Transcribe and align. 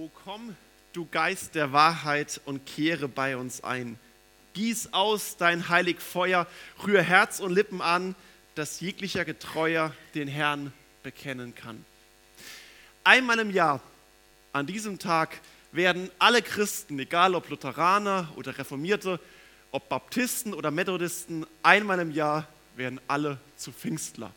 O 0.00 0.10
komm, 0.24 0.56
du 0.94 1.04
Geist 1.04 1.54
der 1.54 1.74
Wahrheit, 1.74 2.40
und 2.46 2.64
kehre 2.64 3.06
bei 3.06 3.36
uns 3.36 3.62
ein. 3.62 3.98
Gieß 4.54 4.94
aus 4.94 5.36
dein 5.36 5.68
heilig 5.68 6.00
Feuer, 6.00 6.46
rühr 6.86 7.02
Herz 7.02 7.38
und 7.38 7.52
Lippen 7.52 7.82
an, 7.82 8.14
dass 8.54 8.80
jeglicher 8.80 9.26
Getreuer 9.26 9.94
den 10.14 10.26
Herrn 10.26 10.72
bekennen 11.02 11.54
kann. 11.54 11.84
Einmal 13.04 13.40
im 13.40 13.50
Jahr, 13.50 13.82
an 14.54 14.66
diesem 14.66 14.98
Tag, 14.98 15.38
werden 15.70 16.10
alle 16.18 16.40
Christen, 16.40 16.98
egal 16.98 17.34
ob 17.34 17.50
Lutheraner 17.50 18.32
oder 18.36 18.56
Reformierte, 18.56 19.20
ob 19.70 19.90
Baptisten 19.90 20.54
oder 20.54 20.70
Methodisten, 20.70 21.44
einmal 21.62 22.00
im 22.00 22.10
Jahr 22.10 22.48
werden 22.74 23.02
alle 23.06 23.38
zu 23.54 23.70
Pfingstler. 23.70 24.32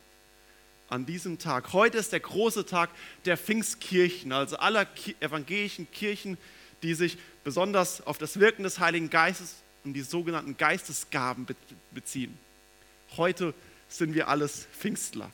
An 0.93 1.07
diesem 1.07 1.39
Tag. 1.39 1.73
Heute 1.73 1.97
ist 1.97 2.11
der 2.11 2.19
große 2.19 2.67
Tag 2.67 2.91
der 3.25 3.35
Pfingstkirchen, 3.35 4.31
also 4.31 4.57
aller 4.57 4.85
evangelischen 5.21 5.89
Kirchen, 5.89 6.37
die 6.83 6.93
sich 6.93 7.17
besonders 7.43 8.05
auf 8.05 8.19
das 8.19 8.39
Wirken 8.39 8.61
des 8.61 8.77
Heiligen 8.77 9.09
Geistes 9.09 9.55
und 9.83 9.93
die 9.93 10.03
sogenannten 10.03 10.55
Geistesgaben 10.55 11.47
beziehen. 11.89 12.37
Heute 13.17 13.55
sind 13.89 14.13
wir 14.13 14.27
alles 14.27 14.67
Pfingstler. 14.77 15.31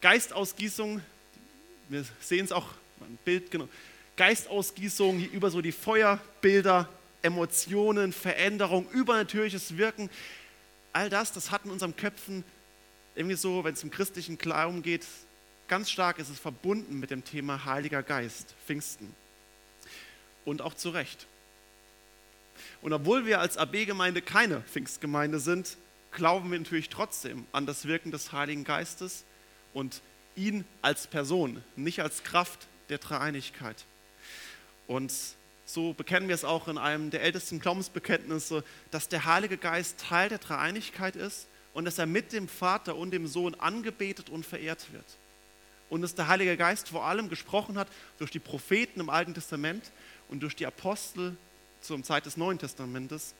Geistausgießung, 0.00 1.02
wir 1.90 2.06
sehen 2.20 2.46
es 2.46 2.52
auch, 2.52 2.68
ein 3.00 3.18
Bild, 3.26 3.50
genau. 3.50 3.68
Geistausgießung, 4.16 5.18
hier 5.18 5.32
über 5.32 5.50
so 5.50 5.60
die 5.60 5.72
Feuerbilder, 5.72 6.88
Emotionen, 7.20 8.10
Veränderung, 8.10 8.88
übernatürliches 8.88 9.76
Wirken. 9.76 10.08
All 10.94 11.10
das, 11.10 11.30
das 11.32 11.50
hat 11.50 11.66
in 11.66 11.70
unseren 11.70 11.94
Köpfen 11.94 12.42
irgendwie 13.16 13.36
so, 13.36 13.64
wenn 13.64 13.74
es 13.74 13.82
um 13.82 13.90
christlichen 13.90 14.38
Glauben 14.38 14.82
geht, 14.82 15.06
ganz 15.68 15.90
stark 15.90 16.18
ist 16.18 16.28
es 16.28 16.38
verbunden 16.38 17.00
mit 17.00 17.10
dem 17.10 17.24
Thema 17.24 17.64
Heiliger 17.64 18.02
Geist, 18.02 18.54
Pfingsten. 18.66 19.12
Und 20.44 20.62
auch 20.62 20.74
zu 20.74 20.90
Recht. 20.90 21.26
Und 22.82 22.92
obwohl 22.92 23.26
wir 23.26 23.40
als 23.40 23.56
AB-Gemeinde 23.56 24.22
keine 24.22 24.60
Pfingstgemeinde 24.60 25.40
sind, 25.40 25.76
glauben 26.12 26.52
wir 26.52 26.58
natürlich 26.58 26.88
trotzdem 26.88 27.46
an 27.52 27.66
das 27.66 27.86
Wirken 27.86 28.12
des 28.12 28.32
Heiligen 28.32 28.64
Geistes 28.64 29.24
und 29.74 30.02
ihn 30.36 30.64
als 30.82 31.06
Person, 31.06 31.64
nicht 31.74 32.02
als 32.02 32.22
Kraft 32.22 32.68
der 32.90 32.98
Dreieinigkeit. 32.98 33.84
Und 34.86 35.12
so 35.64 35.94
bekennen 35.94 36.28
wir 36.28 36.34
es 36.34 36.44
auch 36.44 36.68
in 36.68 36.78
einem 36.78 37.10
der 37.10 37.22
ältesten 37.22 37.58
Glaubensbekenntnisse, 37.58 38.62
dass 38.90 39.08
der 39.08 39.24
Heilige 39.24 39.56
Geist 39.56 39.98
Teil 39.98 40.28
der 40.28 40.38
Dreieinigkeit 40.38 41.16
ist 41.16 41.48
und 41.76 41.84
dass 41.84 41.98
er 41.98 42.06
mit 42.06 42.32
dem 42.32 42.48
Vater 42.48 42.96
und 42.96 43.10
dem 43.10 43.26
Sohn 43.26 43.54
angebetet 43.54 44.30
und 44.30 44.46
verehrt 44.46 44.90
wird. 44.94 45.04
Und 45.90 46.00
dass 46.00 46.14
der 46.14 46.26
Heilige 46.26 46.56
Geist 46.56 46.88
vor 46.88 47.04
allem 47.04 47.28
gesprochen 47.28 47.76
hat 47.76 47.88
durch 48.16 48.30
die 48.30 48.38
Propheten 48.38 48.98
im 48.98 49.10
Alten 49.10 49.34
Testament 49.34 49.92
und 50.30 50.40
durch 50.40 50.56
die 50.56 50.64
Apostel 50.64 51.36
zur 51.82 52.02
Zeit 52.02 52.24
des 52.24 52.38
Neuen 52.38 52.58
Testamentes. 52.58 53.34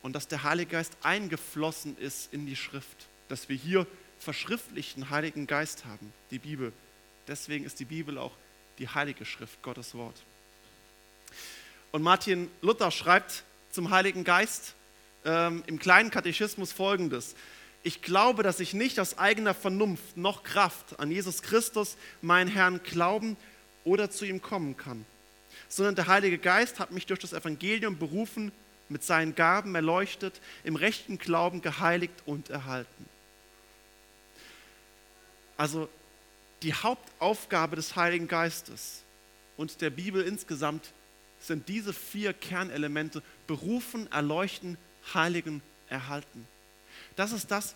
Und 0.00 0.14
dass 0.14 0.26
der 0.26 0.42
Heilige 0.42 0.70
Geist 0.70 0.96
eingeflossen 1.02 1.98
ist 1.98 2.32
in 2.32 2.46
die 2.46 2.56
Schrift. 2.56 3.08
Dass 3.28 3.50
wir 3.50 3.56
hier 3.56 3.86
verschriftlichten 4.18 5.10
Heiligen 5.10 5.46
Geist 5.46 5.84
haben, 5.84 6.14
die 6.30 6.38
Bibel. 6.38 6.72
Deswegen 7.28 7.66
ist 7.66 7.78
die 7.78 7.84
Bibel 7.84 8.16
auch 8.16 8.32
die 8.78 8.88
Heilige 8.88 9.26
Schrift, 9.26 9.60
Gottes 9.60 9.94
Wort. 9.94 10.16
Und 11.92 12.00
Martin 12.00 12.50
Luther 12.62 12.90
schreibt 12.90 13.44
zum 13.70 13.90
Heiligen 13.90 14.24
Geist 14.24 14.76
ähm, 15.24 15.62
im 15.66 15.78
kleinen 15.78 16.10
Katechismus 16.10 16.72
folgendes. 16.72 17.34
Ich 17.82 18.02
glaube, 18.02 18.42
dass 18.42 18.60
ich 18.60 18.74
nicht 18.74 19.00
aus 19.00 19.18
eigener 19.18 19.54
Vernunft 19.54 20.16
noch 20.16 20.42
Kraft 20.42 21.00
an 21.00 21.10
Jesus 21.10 21.42
Christus, 21.42 21.96
meinen 22.20 22.48
Herrn, 22.48 22.82
glauben 22.82 23.36
oder 23.84 24.10
zu 24.10 24.26
ihm 24.26 24.42
kommen 24.42 24.76
kann, 24.76 25.06
sondern 25.68 25.94
der 25.94 26.06
Heilige 26.06 26.38
Geist 26.38 26.78
hat 26.78 26.90
mich 26.90 27.06
durch 27.06 27.20
das 27.20 27.32
Evangelium 27.32 27.98
berufen, 27.98 28.52
mit 28.90 29.04
seinen 29.04 29.34
Gaben 29.34 29.74
erleuchtet, 29.74 30.40
im 30.64 30.76
rechten 30.76 31.16
Glauben 31.16 31.62
geheiligt 31.62 32.14
und 32.26 32.50
erhalten. 32.50 33.06
Also 35.56 35.88
die 36.62 36.74
Hauptaufgabe 36.74 37.76
des 37.76 37.96
Heiligen 37.96 38.28
Geistes 38.28 39.02
und 39.56 39.80
der 39.80 39.90
Bibel 39.90 40.22
insgesamt 40.22 40.92
sind 41.38 41.68
diese 41.68 41.92
vier 41.92 42.32
Kernelemente 42.32 43.22
berufen, 43.46 44.10
erleuchten, 44.12 44.76
heiligen, 45.14 45.62
erhalten. 45.88 46.46
Das 47.16 47.32
ist 47.32 47.50
das, 47.50 47.74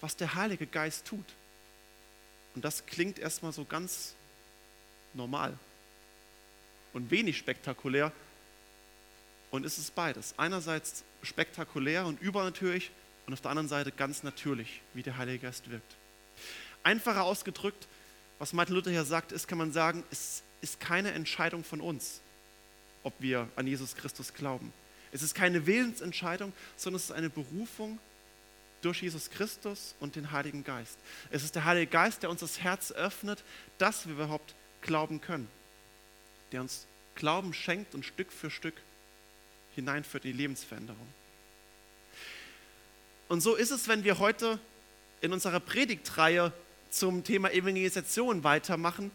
was 0.00 0.16
der 0.16 0.34
Heilige 0.34 0.66
Geist 0.66 1.06
tut. 1.06 1.24
Und 2.54 2.64
das 2.64 2.86
klingt 2.86 3.18
erstmal 3.18 3.52
so 3.52 3.64
ganz 3.64 4.14
normal 5.14 5.58
und 6.92 7.10
wenig 7.10 7.38
spektakulär. 7.38 8.12
Und 9.50 9.64
es 9.64 9.78
ist 9.78 9.94
beides. 9.94 10.34
Einerseits 10.36 11.04
spektakulär 11.22 12.06
und 12.06 12.20
übernatürlich 12.20 12.90
und 13.26 13.32
auf 13.32 13.40
der 13.40 13.50
anderen 13.50 13.68
Seite 13.68 13.92
ganz 13.92 14.22
natürlich, 14.22 14.82
wie 14.94 15.02
der 15.02 15.16
Heilige 15.16 15.40
Geist 15.40 15.70
wirkt. 15.70 15.96
Einfacher 16.82 17.24
ausgedrückt, 17.24 17.86
was 18.38 18.52
Martin 18.52 18.74
Luther 18.74 18.90
hier 18.90 19.04
sagt, 19.04 19.32
ist, 19.32 19.48
kann 19.48 19.58
man 19.58 19.72
sagen, 19.72 20.04
es 20.10 20.42
ist 20.60 20.80
keine 20.80 21.12
Entscheidung 21.12 21.64
von 21.64 21.80
uns, 21.80 22.20
ob 23.02 23.14
wir 23.18 23.48
an 23.56 23.66
Jesus 23.66 23.96
Christus 23.96 24.32
glauben. 24.32 24.72
Es 25.12 25.22
ist 25.22 25.34
keine 25.34 25.66
Willensentscheidung, 25.66 26.52
sondern 26.76 26.96
es 26.96 27.04
ist 27.04 27.12
eine 27.12 27.30
Berufung 27.30 27.98
durch 28.82 29.02
Jesus 29.02 29.30
Christus 29.30 29.94
und 30.00 30.16
den 30.16 30.30
Heiligen 30.30 30.64
Geist. 30.64 30.98
Es 31.30 31.42
ist 31.42 31.54
der 31.54 31.64
Heilige 31.64 31.90
Geist, 31.90 32.22
der 32.22 32.30
uns 32.30 32.40
das 32.40 32.60
Herz 32.60 32.92
öffnet, 32.92 33.42
dass 33.78 34.06
wir 34.06 34.14
überhaupt 34.14 34.54
glauben 34.82 35.20
können. 35.20 35.48
Der 36.52 36.60
uns 36.60 36.86
Glauben 37.14 37.52
schenkt 37.52 37.94
und 37.94 38.04
Stück 38.04 38.30
für 38.32 38.50
Stück 38.50 38.74
hineinführt 39.74 40.24
in 40.24 40.32
die 40.32 40.38
Lebensveränderung. 40.38 41.06
Und 43.28 43.40
so 43.40 43.56
ist 43.56 43.70
es, 43.70 43.88
wenn 43.88 44.04
wir 44.04 44.18
heute 44.18 44.60
in 45.20 45.32
unserer 45.32 45.60
Predigtreihe 45.60 46.52
zum 46.90 47.24
Thema 47.24 47.50
Evangelisation 47.50 48.44
weitermachen, 48.44 49.10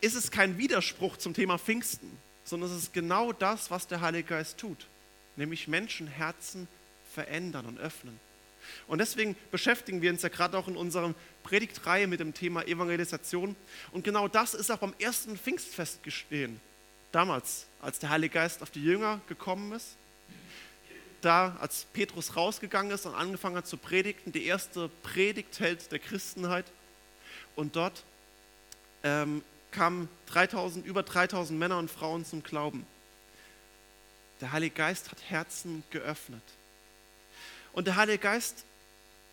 ist 0.00 0.14
es 0.14 0.30
kein 0.30 0.58
Widerspruch 0.58 1.16
zum 1.16 1.34
Thema 1.34 1.58
Pfingsten, 1.58 2.16
sondern 2.44 2.70
es 2.70 2.84
ist 2.84 2.92
genau 2.92 3.32
das, 3.32 3.70
was 3.70 3.86
der 3.86 4.00
Heilige 4.00 4.28
Geist 4.28 4.58
tut 4.58 4.86
nämlich 5.36 5.68
Menschenherzen 5.68 6.68
verändern 7.12 7.66
und 7.66 7.78
öffnen. 7.78 8.18
Und 8.86 8.98
deswegen 8.98 9.36
beschäftigen 9.50 10.02
wir 10.02 10.10
uns 10.10 10.22
ja 10.22 10.28
gerade 10.28 10.56
auch 10.56 10.68
in 10.68 10.76
unserer 10.76 11.14
Predigtreihe 11.42 12.06
mit 12.06 12.20
dem 12.20 12.34
Thema 12.34 12.66
Evangelisation. 12.66 13.56
Und 13.92 14.04
genau 14.04 14.28
das 14.28 14.54
ist 14.54 14.70
auch 14.70 14.78
beim 14.78 14.94
ersten 14.98 15.36
Pfingstfest 15.36 16.02
geschehen. 16.02 16.60
Damals, 17.12 17.66
als 17.80 17.98
der 17.98 18.10
Heilige 18.10 18.34
Geist 18.34 18.62
auf 18.62 18.70
die 18.70 18.82
Jünger 18.82 19.20
gekommen 19.28 19.72
ist. 19.72 19.96
Da, 21.20 21.56
als 21.60 21.86
Petrus 21.92 22.36
rausgegangen 22.36 22.92
ist 22.92 23.06
und 23.06 23.14
angefangen 23.14 23.56
hat 23.56 23.66
zu 23.66 23.78
predigen, 23.78 24.32
die 24.32 24.44
erste 24.44 24.90
Predigt 25.02 25.58
hält 25.60 25.90
der 25.90 25.98
Christenheit. 25.98 26.66
Und 27.56 27.76
dort 27.76 28.04
ähm, 29.02 29.42
kamen 29.70 30.08
3000, 30.26 30.84
über 30.84 31.02
3000 31.02 31.58
Männer 31.58 31.78
und 31.78 31.90
Frauen 31.90 32.24
zum 32.24 32.42
Glauben. 32.42 32.86
Der 34.40 34.52
Heilige 34.52 34.74
Geist 34.74 35.10
hat 35.10 35.18
Herzen 35.30 35.84
geöffnet. 35.90 36.42
Und 37.72 37.86
der 37.86 37.96
Heilige 37.96 38.18
Geist 38.18 38.64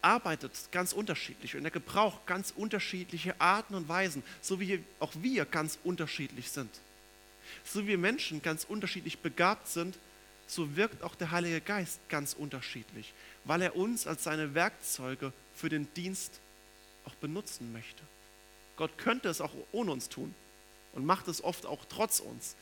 arbeitet 0.02 0.52
ganz 0.72 0.94
unterschiedlich 0.94 1.56
und 1.56 1.64
er 1.64 1.72
gebraucht 1.72 2.26
ganz 2.26 2.52
unterschiedliche 2.56 3.40
Arten 3.40 3.76
und 3.76 3.88
Weisen, 3.88 4.24
so 4.42 4.60
wie 4.60 4.84
auch 5.00 5.12
wir 5.20 5.46
ganz 5.46 5.78
unterschiedlich 5.84 6.50
sind. 6.50 6.70
So 7.64 7.88
wie 7.88 7.98
Menschen 7.98 8.42
ganz 8.42 8.64
unterschiedlich 8.64 9.20
begabt 9.20 9.68
sind, 9.68 9.98
so 10.48 10.76
wirkt 10.76 11.04
auch 11.04 11.16
der 11.16 11.32
Heilige 11.32 11.62
Geist 11.62 12.00
ganz 12.10 12.34
unterschiedlich, 12.34 13.14
weil 13.46 13.62
er 13.62 13.76
uns 13.76 14.08
als 14.08 14.24
seine 14.24 14.54
Werkzeuge 14.54 15.34
für 15.54 15.70
den 15.70 15.92
Dienst 15.94 16.40
auch 17.06 17.16
benutzen 17.16 17.72
möchte. 17.72 18.04
Gott 18.76 18.98
könnte 18.98 19.30
es 19.30 19.42
auch 19.42 19.54
ohne 19.72 19.92
uns 19.92 20.10
tun 20.10 20.34
und 20.94 21.06
macht 21.06 21.28
es 21.28 21.44
oft 21.44 21.66
auch 21.66 21.86
trotz 21.88 22.20
uns 22.20 22.56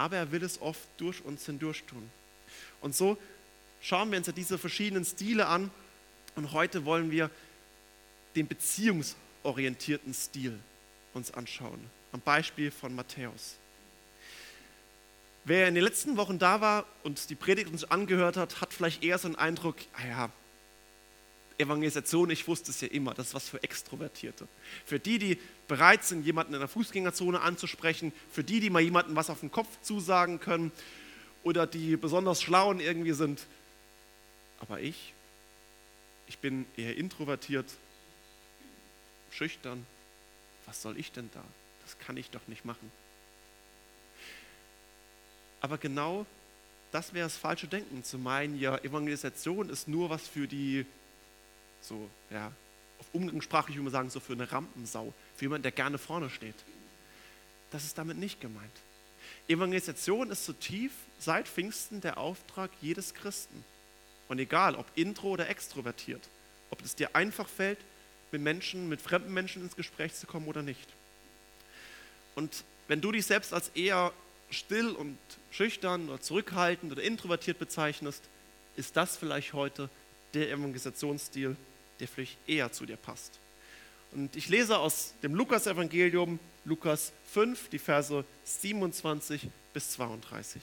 aber 0.00 0.16
er 0.16 0.32
will 0.32 0.42
es 0.42 0.62
oft 0.62 0.88
durch 0.96 1.22
uns 1.26 1.44
hindurch 1.44 1.84
tun. 1.84 2.10
Und 2.80 2.96
so 2.96 3.18
schauen 3.82 4.10
wir 4.10 4.16
uns 4.16 4.26
ja 4.26 4.32
diese 4.32 4.56
verschiedenen 4.56 5.04
Stile 5.04 5.46
an 5.46 5.70
und 6.36 6.52
heute 6.52 6.86
wollen 6.86 7.10
wir 7.10 7.30
den 8.34 8.48
beziehungsorientierten 8.48 10.14
Stil 10.14 10.58
uns 11.12 11.30
anschauen, 11.32 11.78
am 12.12 12.20
Beispiel 12.22 12.70
von 12.70 12.94
Matthäus. 12.94 13.56
Wer 15.44 15.68
in 15.68 15.74
den 15.74 15.84
letzten 15.84 16.16
Wochen 16.16 16.38
da 16.38 16.62
war 16.62 16.86
und 17.02 17.28
die 17.28 17.34
Predigt 17.34 17.68
uns 17.68 17.84
angehört 17.84 18.38
hat, 18.38 18.62
hat 18.62 18.72
vielleicht 18.72 19.04
eher 19.04 19.18
so 19.18 19.28
einen 19.28 19.36
Eindruck, 19.36 19.76
ah 19.92 20.06
ja, 20.06 20.30
Evangelisation, 21.60 22.30
ich 22.30 22.48
wusste 22.48 22.70
es 22.70 22.80
ja 22.80 22.88
immer, 22.88 23.14
das 23.14 23.28
ist 23.28 23.34
was 23.34 23.48
für 23.48 23.62
Extrovertierte. 23.62 24.48
Für 24.84 24.98
die, 24.98 25.18
die 25.18 25.38
bereit 25.68 26.04
sind, 26.04 26.24
jemanden 26.24 26.54
in 26.54 26.60
der 26.60 26.68
Fußgängerzone 26.68 27.40
anzusprechen, 27.40 28.12
für 28.30 28.42
die, 28.42 28.60
die 28.60 28.70
mal 28.70 28.80
jemandem 28.80 29.14
was 29.16 29.30
auf 29.30 29.40
den 29.40 29.52
Kopf 29.52 29.68
zusagen 29.82 30.40
können 30.40 30.72
oder 31.42 31.66
die 31.66 31.96
besonders 31.96 32.42
schlauen 32.42 32.80
irgendwie 32.80 33.12
sind. 33.12 33.46
Aber 34.60 34.80
ich, 34.80 35.14
ich 36.26 36.38
bin 36.38 36.66
eher 36.76 36.96
introvertiert, 36.96 37.66
schüchtern. 39.30 39.86
Was 40.66 40.82
soll 40.82 40.98
ich 40.98 41.12
denn 41.12 41.30
da? 41.32 41.44
Das 41.82 41.98
kann 41.98 42.16
ich 42.16 42.30
doch 42.30 42.46
nicht 42.48 42.64
machen. 42.64 42.90
Aber 45.60 45.78
genau 45.78 46.26
das 46.92 47.14
wäre 47.14 47.26
das 47.26 47.36
falsche 47.36 47.68
Denken, 47.68 48.02
zu 48.04 48.18
meinen, 48.18 48.58
ja, 48.58 48.76
Evangelisation 48.78 49.68
ist 49.68 49.88
nur 49.88 50.10
was 50.10 50.26
für 50.26 50.46
die, 50.46 50.86
so, 51.80 52.08
ja, 52.30 52.52
auf 52.98 53.06
umgangssprachlich 53.12 53.76
würde 53.76 53.84
man 53.84 53.92
sagen, 53.92 54.10
so 54.10 54.20
für 54.20 54.34
eine 54.34 54.50
Rampensau, 54.50 55.12
für 55.34 55.46
jemanden, 55.46 55.62
der 55.62 55.72
gerne 55.72 55.98
vorne 55.98 56.30
steht. 56.30 56.54
Das 57.70 57.84
ist 57.84 57.96
damit 57.96 58.18
nicht 58.18 58.40
gemeint. 58.40 58.72
Evangelisation 59.48 60.30
ist 60.30 60.44
so 60.44 60.52
tief 60.52 60.92
seit 61.18 61.48
Pfingsten 61.48 62.00
der 62.00 62.18
Auftrag 62.18 62.70
jedes 62.80 63.14
Christen. 63.14 63.64
Und 64.28 64.38
egal, 64.38 64.76
ob 64.76 64.86
intro 64.94 65.30
oder 65.30 65.48
extrovertiert, 65.48 66.28
ob 66.70 66.82
es 66.84 66.94
dir 66.94 67.16
einfach 67.16 67.48
fällt, 67.48 67.78
mit 68.32 68.42
Menschen, 68.42 68.88
mit 68.88 69.00
fremden 69.00 69.34
Menschen 69.34 69.62
ins 69.62 69.74
Gespräch 69.74 70.14
zu 70.14 70.26
kommen 70.26 70.46
oder 70.46 70.62
nicht. 70.62 70.88
Und 72.36 72.64
wenn 72.86 73.00
du 73.00 73.10
dich 73.10 73.26
selbst 73.26 73.52
als 73.52 73.70
eher 73.70 74.12
still 74.50 74.90
und 74.90 75.18
schüchtern 75.50 76.08
oder 76.08 76.20
zurückhaltend 76.20 76.92
oder 76.92 77.02
introvertiert 77.02 77.58
bezeichnest, 77.58 78.22
ist 78.76 78.96
das 78.96 79.16
vielleicht 79.16 79.52
heute 79.52 79.90
der 80.34 80.50
Evangelisationsstil, 80.50 81.56
der 82.00 82.08
vielleicht 82.08 82.36
eher 82.48 82.72
zu 82.72 82.86
dir 82.86 82.96
passt. 82.96 83.38
Und 84.12 84.34
ich 84.34 84.48
lese 84.48 84.78
aus 84.78 85.14
dem 85.22 85.34
Lukas-Evangelium, 85.34 86.38
Lukas 86.64 87.12
5, 87.32 87.68
die 87.68 87.78
Verse 87.78 88.24
27 88.44 89.48
bis 89.72 89.90
32. 89.92 90.60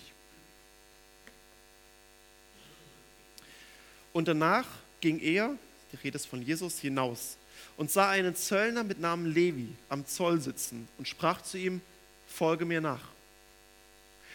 Und 4.12 4.28
danach 4.28 4.66
ging 5.00 5.20
er, 5.20 5.56
die 5.92 5.96
Rede 5.98 6.18
ist 6.18 6.26
von 6.26 6.42
Jesus, 6.42 6.80
hinaus 6.80 7.38
und 7.78 7.92
sah 7.92 8.10
einen 8.10 8.36
Zöllner 8.36 8.84
mit 8.84 9.00
Namen 9.00 9.32
Levi 9.32 9.70
am 9.90 10.06
Zoll 10.06 10.42
sitzen 10.42 10.88
und 10.98 11.08
sprach 11.08 11.42
zu 11.42 11.58
ihm, 11.58 11.82
folge 12.28 12.66
mir 12.66 12.82
nach. 12.82 13.08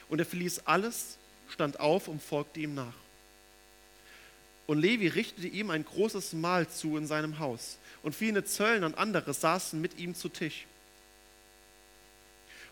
Und 0.09 0.21
er 0.21 0.27
verließ 0.27 0.61
alles, 0.67 1.19
stand 1.49 1.81
auf 1.81 2.09
und 2.09 2.23
folgte 2.23 2.61
ihm 2.61 2.75
nach. 2.75 2.95
Und 4.67 4.79
Levi 4.79 5.09
richtete 5.09 5.49
ihm 5.49 5.71
ein 5.71 5.85
großes 5.85 6.35
Mahl 6.35 6.69
zu 6.69 6.97
in 6.97 7.07
seinem 7.07 7.39
Haus. 7.39 7.79
Und 8.03 8.15
viele 8.15 8.45
Zöllner 8.45 8.87
und 8.87 8.97
andere 8.97 9.35
saßen 9.35 9.81
mit 9.81 9.99
ihm 9.99 10.15
zu 10.15 10.29
Tisch. 10.29 10.67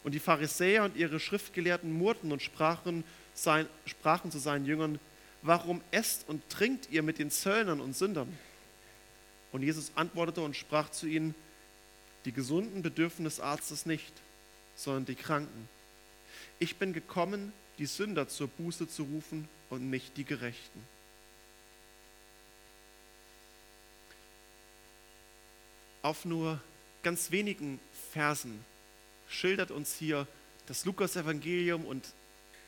Und 0.02 0.12
die 0.12 0.20
Pharisäer 0.20 0.84
und 0.84 0.96
ihre 0.96 1.20
Schriftgelehrten 1.20 1.92
murrten 1.92 2.32
und 2.32 2.42
sprachen, 2.42 3.04
sein, 3.34 3.66
sprachen 3.86 4.30
zu 4.30 4.38
seinen 4.38 4.64
Jüngern, 4.64 4.98
warum 5.42 5.82
esst 5.90 6.28
und 6.28 6.48
trinkt 6.48 6.90
ihr 6.90 7.02
mit 7.02 7.18
den 7.18 7.30
Zöllnern 7.30 7.80
und 7.80 7.96
Sündern? 7.96 8.36
Und 9.52 9.62
Jesus 9.62 9.92
antwortete 9.96 10.40
und 10.42 10.56
sprach 10.56 10.90
zu 10.90 11.06
ihnen, 11.06 11.34
die 12.24 12.32
Gesunden 12.32 12.82
bedürfen 12.82 13.24
des 13.24 13.40
Arztes 13.40 13.86
nicht, 13.86 14.12
sondern 14.76 15.06
die 15.06 15.14
Kranken. 15.14 15.68
Ich 16.58 16.76
bin 16.76 16.92
gekommen, 16.92 17.52
die 17.78 17.86
Sünder 17.86 18.28
zur 18.28 18.48
Buße 18.48 18.88
zu 18.88 19.04
rufen 19.04 19.48
und 19.70 19.90
nicht 19.90 20.16
die 20.16 20.24
Gerechten. 20.24 20.86
Auf 26.02 26.24
nur 26.24 26.60
ganz 27.02 27.30
wenigen 27.30 27.80
Versen 28.12 28.64
schildert 29.28 29.70
uns 29.70 29.94
hier 29.94 30.26
das 30.66 30.84
Lukas-Evangelium 30.84 31.84
und 31.84 32.12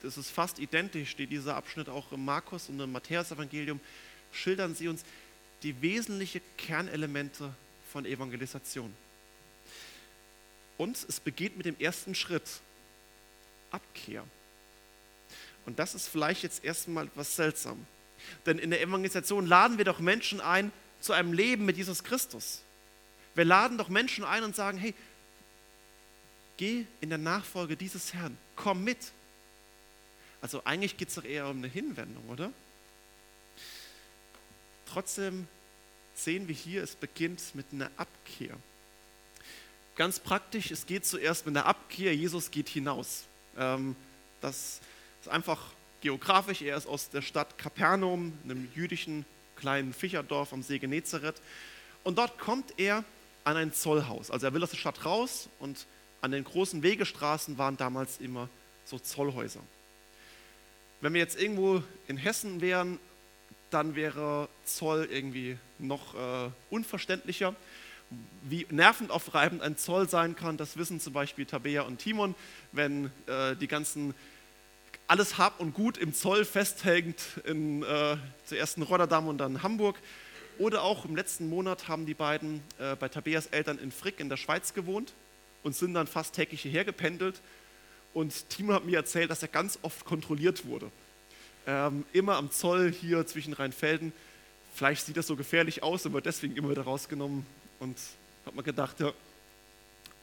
das 0.02 0.18
ist 0.18 0.30
fast 0.30 0.58
identisch, 0.58 1.10
steht 1.10 1.30
dieser 1.30 1.54
Abschnitt 1.54 1.88
auch 1.88 2.10
im 2.12 2.24
Markus 2.24 2.68
und 2.68 2.80
im 2.80 2.90
Matthäus-Evangelium, 2.92 3.80
schildern 4.32 4.74
sie 4.74 4.88
uns 4.88 5.04
die 5.62 5.80
wesentlichen 5.80 6.40
Kernelemente 6.56 7.54
von 7.92 8.04
Evangelisation. 8.04 8.92
Und 10.76 10.96
es 11.08 11.20
beginnt 11.20 11.56
mit 11.56 11.66
dem 11.66 11.78
ersten 11.78 12.14
Schritt, 12.14 12.60
Abkehr. 13.70 14.24
Und 15.64 15.78
das 15.78 15.94
ist 15.94 16.08
vielleicht 16.08 16.42
jetzt 16.42 16.64
erstmal 16.64 17.06
etwas 17.06 17.36
seltsam. 17.36 17.86
Denn 18.46 18.58
in 18.58 18.70
der 18.70 18.82
Evangelisation 18.82 19.46
laden 19.46 19.78
wir 19.78 19.84
doch 19.84 20.00
Menschen 20.00 20.40
ein 20.40 20.72
zu 21.00 21.12
einem 21.12 21.32
Leben 21.32 21.64
mit 21.64 21.76
Jesus 21.76 22.02
Christus. 22.02 22.62
Wir 23.34 23.44
laden 23.44 23.78
doch 23.78 23.88
Menschen 23.88 24.24
ein 24.24 24.44
und 24.44 24.54
sagen, 24.54 24.78
hey, 24.78 24.94
geh 26.56 26.86
in 27.00 27.08
der 27.08 27.18
Nachfolge 27.18 27.76
dieses 27.76 28.14
Herrn, 28.14 28.36
komm 28.56 28.84
mit. 28.84 29.12
Also 30.40 30.64
eigentlich 30.64 30.96
geht 30.96 31.08
es 31.08 31.14
doch 31.14 31.24
eher 31.24 31.48
um 31.48 31.58
eine 31.58 31.68
Hinwendung, 31.68 32.28
oder? 32.28 32.52
Trotzdem 34.86 35.48
sehen 36.14 36.48
wir 36.48 36.54
hier, 36.54 36.82
es 36.82 36.94
beginnt 36.94 37.54
mit 37.54 37.66
einer 37.72 37.90
Abkehr. 37.96 38.54
Ganz 39.96 40.20
praktisch, 40.20 40.70
es 40.70 40.86
geht 40.86 41.06
zuerst 41.06 41.46
mit 41.46 41.56
einer 41.56 41.66
Abkehr, 41.66 42.14
Jesus 42.14 42.50
geht 42.50 42.68
hinaus. 42.68 43.24
Ähm, 43.56 43.96
das 44.40 44.80
ist 45.20 45.28
einfach 45.28 45.72
geografisch, 46.00 46.62
er 46.62 46.76
ist 46.76 46.86
aus 46.86 47.10
der 47.10 47.22
Stadt 47.22 47.56
Kapernaum, 47.56 48.38
einem 48.44 48.68
jüdischen 48.74 49.24
kleinen 49.56 49.92
Fischerdorf 49.94 50.52
am 50.52 50.62
See 50.62 50.78
Genezareth. 50.78 51.40
Und 52.04 52.18
dort 52.18 52.38
kommt 52.38 52.74
er 52.78 53.04
an 53.44 53.56
ein 53.56 53.72
Zollhaus. 53.72 54.30
Also 54.30 54.46
er 54.46 54.54
will 54.54 54.62
aus 54.62 54.70
der 54.70 54.76
Stadt 54.76 55.04
raus 55.04 55.48
und 55.58 55.86
an 56.20 56.30
den 56.30 56.44
großen 56.44 56.82
Wegestraßen 56.82 57.58
waren 57.58 57.76
damals 57.76 58.18
immer 58.18 58.48
so 58.84 58.98
Zollhäuser. 58.98 59.60
Wenn 61.00 61.14
wir 61.14 61.20
jetzt 61.20 61.40
irgendwo 61.40 61.82
in 62.06 62.16
Hessen 62.16 62.60
wären, 62.60 62.98
dann 63.70 63.96
wäre 63.96 64.48
Zoll 64.64 65.08
irgendwie 65.10 65.58
noch 65.78 66.14
äh, 66.14 66.50
unverständlicher. 66.70 67.54
Wie 68.42 68.66
nervend 68.70 69.10
aufreibend 69.10 69.62
ein 69.62 69.76
Zoll 69.76 70.08
sein 70.08 70.36
kann, 70.36 70.56
das 70.56 70.76
wissen 70.76 71.00
zum 71.00 71.12
Beispiel 71.12 71.46
Tabea 71.46 71.82
und 71.82 71.98
Timon, 71.98 72.34
wenn 72.70 73.10
äh, 73.26 73.56
die 73.56 73.68
ganzen 73.68 74.14
alles 75.08 75.38
Hab 75.38 75.60
und 75.60 75.74
Gut 75.74 75.98
im 75.98 76.14
Zoll 76.14 76.44
festhängt, 76.44 77.22
in, 77.44 77.82
äh, 77.82 78.16
zuerst 78.44 78.76
in 78.76 78.82
Rotterdam 78.82 79.28
und 79.28 79.38
dann 79.38 79.62
Hamburg. 79.62 79.98
Oder 80.62 80.84
auch 80.84 81.04
im 81.04 81.16
letzten 81.16 81.48
Monat 81.48 81.88
haben 81.88 82.06
die 82.06 82.14
beiden 82.14 82.62
äh, 82.78 82.94
bei 82.94 83.08
Tabeas 83.08 83.46
Eltern 83.46 83.78
in 83.78 83.90
Frick 83.90 84.20
in 84.20 84.28
der 84.28 84.36
Schweiz 84.36 84.74
gewohnt 84.74 85.12
und 85.64 85.74
sind 85.74 85.94
dann 85.94 86.06
fast 86.06 86.34
täglich 86.34 86.62
hierher 86.62 86.84
gependelt. 86.84 87.40
Und 88.14 88.48
Timon 88.48 88.76
hat 88.76 88.84
mir 88.84 88.96
erzählt, 88.96 89.30
dass 89.30 89.42
er 89.42 89.48
ganz 89.48 89.78
oft 89.82 90.04
kontrolliert 90.04 90.64
wurde 90.66 90.90
ähm, 91.66 92.04
immer 92.12 92.36
am 92.36 92.50
Zoll 92.50 92.92
hier 92.92 93.26
zwischen 93.26 93.52
Rheinfelden. 93.52 94.12
Vielleicht 94.74 95.06
sieht 95.06 95.16
das 95.16 95.26
so 95.26 95.36
gefährlich 95.36 95.82
aus, 95.82 96.06
aber 96.06 96.20
deswegen 96.20 96.56
immer 96.56 96.70
wieder 96.70 96.82
rausgenommen. 96.82 97.44
Und 97.78 97.98
hat 98.46 98.54
man 98.54 98.64
gedacht, 98.64 99.00
ja. 99.00 99.12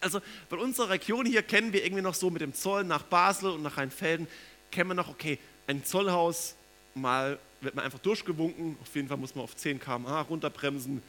Also 0.01 0.21
bei 0.49 0.55
unserer 0.55 0.91
Region 0.91 1.25
hier 1.25 1.43
kennen 1.43 1.73
wir 1.73 1.83
irgendwie 1.83 2.01
noch 2.01 2.13
so 2.13 2.29
mit 2.29 2.41
dem 2.41 2.53
Zoll 2.53 2.85
nach 2.85 3.03
Basel 3.03 3.51
und 3.51 3.63
nach 3.63 3.75
Rheinfelden, 3.75 4.27
kennen 4.71 4.89
wir 4.89 4.93
noch, 4.93 5.09
okay, 5.09 5.39
ein 5.67 5.83
Zollhaus, 5.83 6.55
mal 6.95 7.37
wird 7.61 7.75
man 7.75 7.85
einfach 7.85 7.99
durchgewunken, 7.99 8.77
auf 8.81 8.95
jeden 8.95 9.07
Fall 9.07 9.17
muss 9.17 9.35
man 9.35 9.43
auf 9.43 9.55
10 9.55 9.79
km/h 9.79 10.21
runterbremsen 10.21 11.01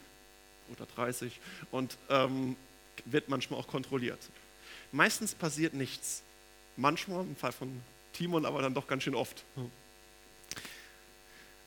oder 0.71 0.87
30 0.87 1.41
und 1.71 1.97
ähm, 2.09 2.57
wird 3.05 3.29
manchmal 3.29 3.61
auch 3.61 3.69
kontrolliert. 3.69 4.19
Meistens 4.93 5.35
passiert 5.35 5.75
nichts. 5.75 6.23
Manchmal, 6.77 7.23
im 7.23 7.37
Fall 7.37 7.53
von 7.53 7.81
Timon, 8.13 8.45
aber 8.45 8.63
dann 8.63 8.75
doch 8.75 8.87
ganz 8.87 9.03
schön 9.03 9.15
oft. 9.15 9.45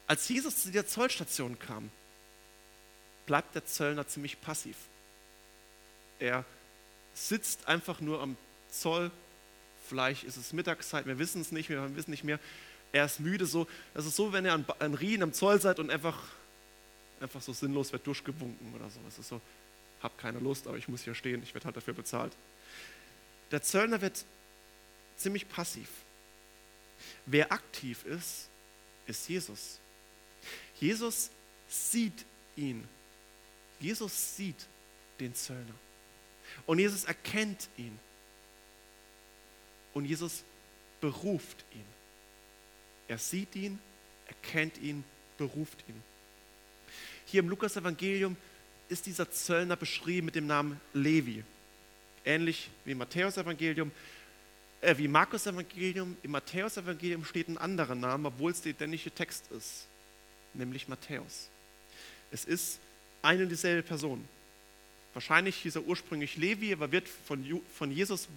Als 0.08 0.28
Jesus 0.28 0.63
zu 0.63 0.72
der 0.72 0.88
Zollstation 0.88 1.58
kam, 1.60 1.90
bleibt 3.25 3.56
der 3.56 3.66
Zöllner 3.66 4.08
ziemlich 4.08 4.42
passiv. 4.42 4.75
Er 6.20 6.46
sitzt 7.13 7.68
einfach 7.68 8.02
nur 8.02 8.22
am 8.22 8.38
Zoll. 8.70 9.12
Vielleicht 9.88 10.24
ist 10.24 10.38
es 10.38 10.54
Mittagszeit, 10.54 11.06
wir 11.06 11.20
wissen 11.20 11.42
es 11.42 11.52
nicht, 11.52 11.70
wir 11.70 11.96
wissen 11.96 12.12
nicht 12.12 12.24
mehr. 12.24 12.40
Er 12.93 13.05
ist 13.05 13.19
müde 13.19 13.45
so. 13.45 13.67
Das 13.93 14.05
ist 14.05 14.15
so, 14.15 14.31
wenn 14.31 14.45
er 14.45 14.53
an 14.53 14.93
Rien 14.93 15.23
am 15.23 15.33
Zoll 15.33 15.59
seid 15.59 15.79
und 15.79 15.89
einfach, 15.89 16.17
einfach 17.19 17.41
so 17.41 17.51
sinnlos 17.51 17.91
wird 17.91 18.07
durchgewunken 18.07 18.73
oder 18.75 18.89
so. 18.89 19.00
Es 19.07 19.17
ist 19.17 19.27
so, 19.27 19.41
hab 20.01 20.17
keine 20.17 20.39
Lust, 20.39 20.67
aber 20.67 20.77
ich 20.77 20.88
muss 20.88 21.03
hier 21.03 21.15
stehen, 21.15 21.41
ich 21.43 21.53
werde 21.53 21.65
halt 21.65 21.75
dafür 21.75 21.95
bezahlt. 21.95 22.31
Der 23.51 23.62
Zöllner 23.62 24.00
wird 24.00 24.23
ziemlich 25.17 25.50
passiv. 25.50 25.89
Wer 27.25 27.51
aktiv 27.51 28.05
ist, 28.05 28.47
ist 29.07 29.27
Jesus. 29.27 29.79
Jesus 30.79 31.31
sieht 31.67 32.25
ihn. 32.55 32.88
Jesus 33.79 34.35
sieht 34.35 34.67
den 35.19 35.33
Zöllner. 35.33 35.73
Und 36.65 36.79
Jesus 36.79 37.05
erkennt 37.05 37.69
ihn. 37.77 37.97
Und 39.93 40.05
Jesus 40.05 40.43
beruft 41.01 41.65
ihn. 41.73 41.85
Er 43.13 43.20
sieht 43.20 43.55
ihn, 43.55 43.77
erkennt 44.25 44.79
ihn, 44.79 45.03
beruft 45.38 45.84
ihn. 45.88 46.01
Hier 47.27 47.41
im 47.41 47.50
Lukas-Evangelium 47.50 48.36
ist 48.89 49.05
dieser 49.05 49.29
Zöllner 49.29 49.75
beschrieben 49.75 50.25
mit 50.25 50.34
dem 50.34 50.48
Namen 50.48 50.82
Levi. 50.93 51.43
Ähnlich 52.25 52.72
wie 52.86 52.96
Matthäus-Evangelium, 52.96 53.91
äh, 54.82 54.98
wie 54.98 55.08
Markus-Evangelium. 55.08 56.17
Im 56.24 56.32
Matthäus-Evangelium 56.32 57.24
steht 57.24 57.50
ein 57.50 57.60
anderer 57.60 57.93
Name, 57.93 58.29
obwohl 58.29 58.50
es 58.50 58.63
der 58.63 58.72
identische 58.72 59.12
Text 59.12 59.46
ist 59.51 59.86
nämlich 60.55 60.88
Matthäus. 60.88 61.50
Es 62.32 62.46
ist 62.46 62.79
eine 63.22 63.43
und 63.43 63.50
dieselbe 63.50 63.84
Person. 63.84 64.27
Wahrscheinlich 65.13 65.58
hieß 65.58 65.75
er 65.75 65.84
ursprünglich 65.84 66.36
Levi, 66.36 66.74
aber 66.74 66.91
wird 66.91 67.08
von, 67.08 67.62
von 67.77 67.91
Jesus 67.91 68.27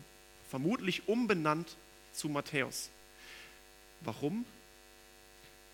vermutlich 0.51 1.09
umbenannt 1.09 1.79
zu 2.13 2.29
Matthäus. 2.29 2.91
Warum? 4.03 4.45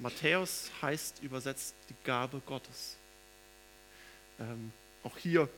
Matthäus 0.02 0.70
heißt 0.82 1.22
übersetzt 1.22 1.76
die 1.88 1.94
Gabe 2.02 2.42
Gottes. 2.44 2.96
Ähm, 4.40 4.72
auch 5.04 5.16
hier 5.16 5.48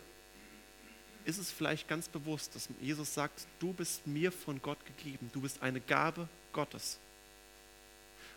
ist 1.25 1.39
es 1.39 1.51
vielleicht 1.51 1.89
ganz 1.89 2.09
bewusst, 2.09 2.55
dass 2.55 2.69
Jesus 2.81 3.15
sagt, 3.15 3.47
du 3.59 3.73
bist 3.73 4.07
mir 4.07 4.31
von 4.31 4.61
Gott 4.61 4.79
gegeben, 4.85 5.31
du 5.33 5.41
bist 5.41 5.63
eine 5.63 5.81
Gabe 5.81 6.29
Gottes. 6.53 6.99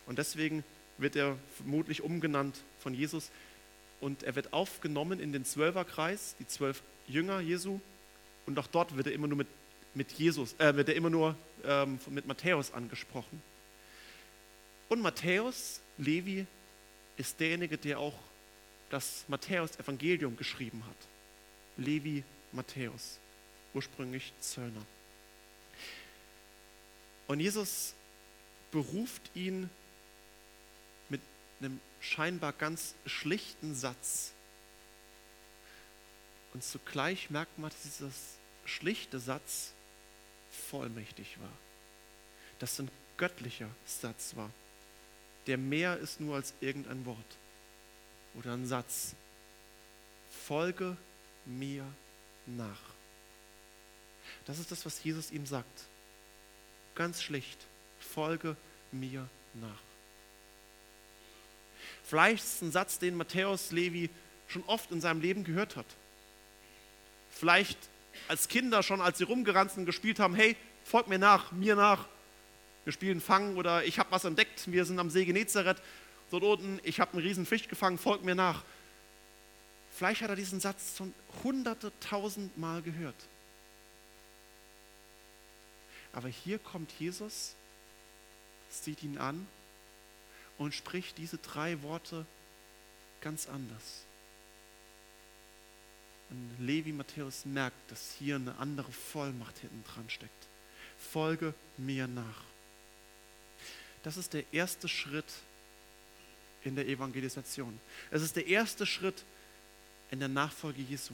Und 0.05 0.17
deswegen 0.17 0.63
wird 0.97 1.17
er 1.17 1.37
vermutlich 1.57 2.01
umgenannt 2.01 2.55
von 2.79 2.93
Jesus 2.93 3.29
und 3.99 4.23
er 4.23 4.35
wird 4.35 4.53
aufgenommen 4.53 5.19
in 5.19 5.33
den 5.33 5.43
Zwölferkreis, 5.43 6.35
die 6.39 6.47
zwölf 6.47 6.81
Jünger 7.07 7.41
Jesu 7.41 7.81
und 8.45 8.57
auch 8.57 8.67
dort 8.67 8.95
wird 8.95 9.07
er 9.07 9.13
immer 9.13 9.27
nur 9.27 9.39
mit, 9.39 9.47
mit 9.93 10.13
Jesus, 10.13 10.55
äh, 10.57 10.73
wird 10.77 10.87
er 10.87 10.95
immer 10.95 11.09
nur 11.09 11.35
ähm, 11.65 11.99
mit 12.09 12.27
Matthäus 12.27 12.73
angesprochen. 12.73 13.41
Und 14.89 15.01
Matthäus, 15.01 15.81
Levi, 15.97 16.45
ist 17.17 17.39
derjenige, 17.39 17.77
der 17.77 17.99
auch 17.99 18.17
das 18.89 19.25
Matthäus-Evangelium 19.27 20.37
geschrieben 20.37 20.83
hat. 20.85 20.95
Levi 21.77 22.23
Matthäus, 22.51 23.19
ursprünglich 23.73 24.31
Zöllner. 24.39 24.85
Und 27.27 27.39
Jesus 27.41 27.93
beruft 28.71 29.21
ihn 29.35 29.69
mit 31.09 31.21
einem 31.59 31.79
scheinbar 31.99 32.53
ganz 32.53 32.95
schlichten 33.05 33.75
Satz. 33.75 34.31
Und 36.53 36.63
zugleich 36.63 37.29
merkt 37.29 37.57
man, 37.59 37.69
dass 37.69 37.81
dieser 37.81 38.11
schlichte 38.65 39.19
Satz 39.19 39.73
vollmächtig 40.69 41.39
war. 41.39 41.51
Dass 42.59 42.79
ein 42.79 42.89
göttlicher 43.17 43.69
Satz 43.85 44.35
war, 44.35 44.49
der 45.47 45.57
mehr 45.57 45.97
ist 45.97 46.19
nur 46.19 46.35
als 46.35 46.53
irgendein 46.59 47.05
Wort 47.05 47.37
oder 48.35 48.53
ein 48.53 48.67
Satz. 48.67 49.15
Folge 50.45 50.97
mir 51.45 51.85
nach. 52.45 52.79
Das 54.45 54.59
ist 54.59 54.71
das, 54.71 54.85
was 54.85 55.03
Jesus 55.03 55.31
ihm 55.31 55.45
sagt. 55.45 55.85
Ganz 56.95 57.21
schlicht, 57.21 57.65
folge 57.99 58.55
mir 58.91 59.27
nach. 59.53 59.81
Vielleicht 62.03 62.43
ist 62.43 62.55
es 62.55 62.61
ein 62.61 62.71
Satz, 62.71 62.99
den 62.99 63.15
Matthäus 63.15 63.71
Levi 63.71 64.09
schon 64.47 64.63
oft 64.63 64.91
in 64.91 65.01
seinem 65.01 65.21
Leben 65.21 65.43
gehört 65.43 65.75
hat. 65.75 65.85
Vielleicht 67.29 67.77
als 68.27 68.47
Kinder 68.47 68.81
schon, 68.83 69.01
als 69.01 69.17
sie 69.17 69.25
rumgerannt 69.25 69.75
und 69.77 69.85
gespielt 69.85 70.19
haben, 70.19 70.35
hey, 70.35 70.55
folg 70.83 71.07
mir 71.07 71.19
nach, 71.19 71.51
mir 71.51 71.75
nach. 71.75 72.07
Wir 72.87 72.93
spielen 72.93 73.19
Fangen 73.19 73.57
oder 73.57 73.83
ich 73.83 73.99
habe 73.99 74.11
was 74.11 74.23
entdeckt, 74.23 74.71
wir 74.71 74.85
sind 74.85 74.97
am 74.97 75.09
See 75.09 75.25
Genezareth, 75.25 75.81
dort 76.31 76.43
unten, 76.43 76.79
ich 76.83 77.01
habe 77.01 77.11
einen 77.11 77.21
riesen 77.21 77.45
Fisch 77.45 77.67
gefangen, 77.67 77.97
folg 77.97 78.23
mir 78.23 78.33
nach. 78.33 78.63
Vielleicht 79.91 80.21
hat 80.21 80.29
er 80.29 80.37
diesen 80.37 80.61
Satz 80.61 80.95
schon 80.95 81.13
hunderte, 81.43 81.91
tausend 81.99 82.57
Mal 82.57 82.81
gehört. 82.81 83.27
Aber 86.13 86.29
hier 86.29 86.59
kommt 86.59 86.89
Jesus, 86.97 87.55
sieht 88.69 89.03
ihn 89.03 89.17
an 89.17 89.45
und 90.57 90.73
spricht 90.73 91.17
diese 91.17 91.39
drei 91.39 91.81
Worte 91.81 92.25
ganz 93.19 93.49
anders. 93.49 94.05
Und 96.29 96.55
Levi 96.65 96.93
Matthäus 96.93 97.43
merkt, 97.43 97.91
dass 97.91 98.15
hier 98.17 98.37
eine 98.37 98.57
andere 98.59 98.93
Vollmacht 98.93 99.57
hinten 99.57 99.83
dran 99.83 100.09
steckt. 100.09 100.47
Folge 100.97 101.53
mir 101.75 102.07
nach. 102.07 102.46
Das 104.07 104.15
ist 104.15 104.33
der 104.33 104.45
erste 104.53 104.87
Schritt 104.87 105.25
in 106.63 106.77
der 106.77 106.87
Evangelisation. 106.87 107.77
Es 108.09 108.21
ist 108.21 108.37
der 108.37 108.47
erste 108.47 108.85
Schritt 108.85 109.25
in 110.11 110.19
der 110.19 110.29
Nachfolge 110.29 110.81
Jesu. 110.81 111.13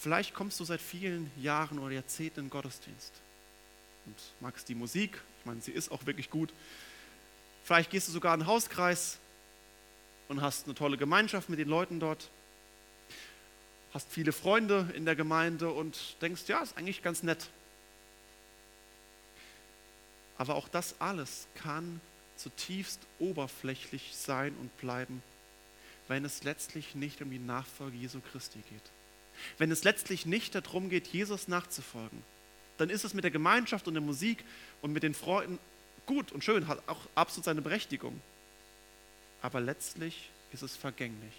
Vielleicht 0.00 0.32
kommst 0.32 0.58
du 0.58 0.64
seit 0.64 0.80
vielen 0.80 1.30
Jahren 1.36 1.78
oder 1.78 1.92
Jahrzehnten 1.92 2.40
in 2.40 2.46
den 2.46 2.50
Gottesdienst 2.50 3.12
und 4.06 4.16
magst 4.40 4.66
die 4.70 4.74
Musik. 4.74 5.20
Ich 5.40 5.44
meine, 5.44 5.60
sie 5.60 5.72
ist 5.72 5.92
auch 5.92 6.06
wirklich 6.06 6.30
gut. 6.30 6.54
Vielleicht 7.62 7.90
gehst 7.90 8.08
du 8.08 8.12
sogar 8.12 8.32
in 8.32 8.40
den 8.40 8.46
Hauskreis 8.46 9.18
und 10.28 10.40
hast 10.40 10.64
eine 10.64 10.74
tolle 10.74 10.96
Gemeinschaft 10.96 11.50
mit 11.50 11.58
den 11.58 11.68
Leuten 11.68 12.00
dort. 12.00 12.30
Hast 13.92 14.10
viele 14.10 14.32
Freunde 14.32 14.90
in 14.94 15.04
der 15.04 15.16
Gemeinde 15.16 15.70
und 15.70 16.16
denkst, 16.22 16.44
ja, 16.46 16.62
ist 16.62 16.78
eigentlich 16.78 17.02
ganz 17.02 17.22
nett. 17.22 17.50
Aber 20.36 20.56
auch 20.56 20.68
das 20.68 21.00
alles 21.00 21.46
kann 21.54 22.00
zutiefst 22.36 23.00
oberflächlich 23.18 24.12
sein 24.14 24.54
und 24.60 24.76
bleiben, 24.78 25.22
wenn 26.08 26.24
es 26.24 26.42
letztlich 26.42 26.94
nicht 26.94 27.22
um 27.22 27.30
die 27.30 27.38
Nachfolge 27.38 27.96
Jesu 27.96 28.20
Christi 28.20 28.58
geht. 28.58 28.90
Wenn 29.58 29.70
es 29.70 29.84
letztlich 29.84 30.26
nicht 30.26 30.54
darum 30.54 30.90
geht, 30.90 31.08
Jesus 31.08 31.48
nachzufolgen, 31.48 32.22
dann 32.76 32.90
ist 32.90 33.04
es 33.04 33.14
mit 33.14 33.24
der 33.24 33.30
Gemeinschaft 33.30 33.86
und 33.86 33.94
der 33.94 34.02
Musik 34.02 34.44
und 34.82 34.92
mit 34.92 35.02
den 35.02 35.14
Freunden 35.14 35.58
gut 36.06 36.32
und 36.32 36.44
schön, 36.44 36.68
hat 36.68 36.82
auch 36.88 37.00
absolut 37.14 37.44
seine 37.44 37.62
Berechtigung. 37.62 38.20
Aber 39.42 39.60
letztlich 39.60 40.30
ist 40.52 40.62
es 40.62 40.76
vergänglich. 40.76 41.32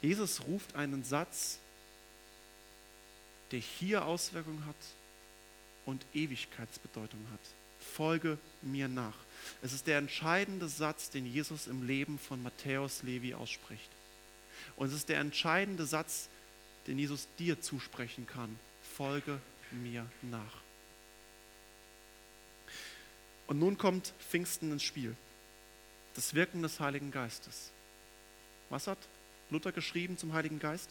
Jesus 0.00 0.42
ruft 0.46 0.74
einen 0.74 1.04
Satz, 1.04 1.58
der 3.50 3.60
hier 3.60 4.04
Auswirkungen 4.04 4.64
hat 4.66 4.76
und 5.86 6.04
Ewigkeitsbedeutung 6.12 7.20
hat. 7.32 7.40
Folge 7.78 8.38
mir 8.62 8.88
nach. 8.88 9.16
Es 9.62 9.72
ist 9.72 9.86
der 9.86 9.98
entscheidende 9.98 10.68
Satz, 10.68 11.10
den 11.10 11.24
Jesus 11.24 11.66
im 11.66 11.86
Leben 11.86 12.18
von 12.18 12.42
Matthäus 12.42 13.02
Levi 13.02 13.34
ausspricht. 13.34 13.90
Und 14.76 14.88
es 14.88 14.92
ist 14.92 15.08
der 15.08 15.20
entscheidende 15.20 15.86
Satz, 15.86 16.28
den 16.86 16.98
Jesus 16.98 17.28
dir 17.38 17.60
zusprechen 17.60 18.26
kann. 18.26 18.58
Folge 18.96 19.40
mir 19.70 20.06
nach. 20.22 20.60
Und 23.46 23.58
nun 23.58 23.78
kommt 23.78 24.12
Pfingsten 24.18 24.72
ins 24.72 24.82
Spiel. 24.82 25.16
Das 26.14 26.34
Wirken 26.34 26.62
des 26.62 26.80
Heiligen 26.80 27.10
Geistes. 27.10 27.70
Was 28.70 28.86
hat 28.86 28.98
Luther 29.50 29.72
geschrieben 29.72 30.18
zum 30.18 30.32
Heiligen 30.32 30.58
Geist? 30.58 30.90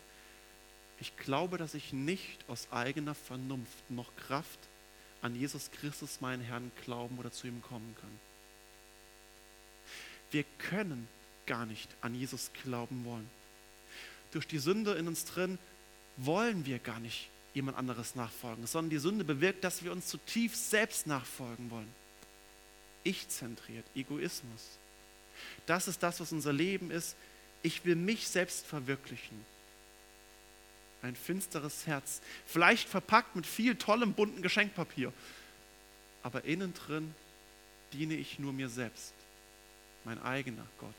Ich 1.00 1.18
glaube, 1.18 1.58
dass 1.58 1.74
ich 1.74 1.92
nicht 1.92 2.46
aus 2.48 2.72
eigener 2.72 3.16
Vernunft 3.16 3.90
noch 3.90 4.16
Kraft 4.16 4.60
an 5.26 5.36
Jesus 5.36 5.72
Christus, 5.72 6.22
meinen 6.22 6.44
Herrn, 6.44 6.72
glauben 6.84 7.18
oder 7.18 7.32
zu 7.32 7.48
ihm 7.48 7.60
kommen 7.64 7.96
kann. 8.00 8.20
Wir 10.30 10.44
können 10.60 11.08
gar 11.48 11.66
nicht 11.66 11.90
an 12.02 12.14
Jesus 12.14 12.52
glauben 12.64 13.06
wollen. 13.06 13.28
Durch 14.32 14.48
die 14.48 14.60
Sünde 14.60 14.94
in 14.94 15.08
uns 15.08 15.26
drin 15.26 15.58
wollen 16.18 16.68
wir 16.68 16.78
gar 16.78 17.00
nicht 17.00 17.30
jemand 17.56 17.76
anderes 17.76 18.14
nachfolgen, 18.14 18.68
sondern 18.68 18.92
die 18.92 19.00
Sünde 19.00 19.24
bewirkt, 19.24 19.64
dass 19.64 19.84
wir 19.84 19.92
uns 19.92 20.06
zutiefst 20.08 20.70
selbst 20.70 21.08
nachfolgen 21.08 21.72
wollen. 21.72 21.92
Ich-zentriert, 23.04 23.86
Egoismus. 23.96 24.78
Das 25.66 25.88
ist 25.88 26.04
das, 26.04 26.20
was 26.20 26.34
unser 26.34 26.54
Leben 26.54 26.92
ist. 26.92 27.16
Ich 27.64 27.84
will 27.84 27.96
mich 27.96 28.28
selbst 28.28 28.64
verwirklichen. 28.68 29.44
Ein 31.06 31.16
finsteres 31.16 31.86
Herz, 31.86 32.20
vielleicht 32.48 32.90
verpackt 32.90 33.36
mit 33.36 33.46
viel 33.46 33.76
tollem 33.76 34.14
bunten 34.14 34.42
Geschenkpapier, 34.42 35.14
aber 36.24 36.46
innen 36.46 36.74
drin 36.74 37.14
diene 37.94 38.16
ich 38.16 38.40
nur 38.40 38.52
mir 38.52 38.70
selbst 38.70 39.14
mein 40.04 40.20
eigener 40.24 40.66
Gott. 40.80 40.96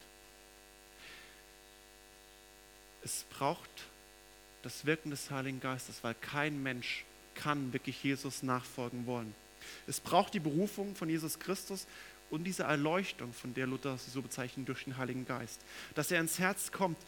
Es 3.02 3.24
braucht 3.30 3.68
das 4.62 4.86
Wirken 4.86 5.10
des 5.10 5.28
Heiligen 5.32 5.58
Geistes, 5.58 6.04
weil 6.04 6.14
kein 6.14 6.62
Mensch 6.62 7.04
kann 7.34 7.72
wirklich 7.72 8.00
Jesus 8.04 8.44
nachfolgen 8.44 9.06
wollen. 9.06 9.34
Es 9.88 9.98
braucht 9.98 10.34
die 10.34 10.40
Berufung 10.40 10.94
von 10.94 11.08
Jesus 11.08 11.40
Christus 11.40 11.88
und 12.30 12.44
diese 12.44 12.62
Erleuchtung, 12.62 13.32
von 13.32 13.54
der 13.54 13.66
Luther 13.66 13.98
sie 13.98 14.12
so 14.12 14.22
bezeichnet, 14.22 14.68
durch 14.68 14.84
den 14.84 14.96
Heiligen 14.98 15.26
Geist. 15.26 15.60
Dass 15.96 16.12
er 16.12 16.20
ins 16.20 16.38
Herz 16.38 16.70
kommt, 16.70 16.98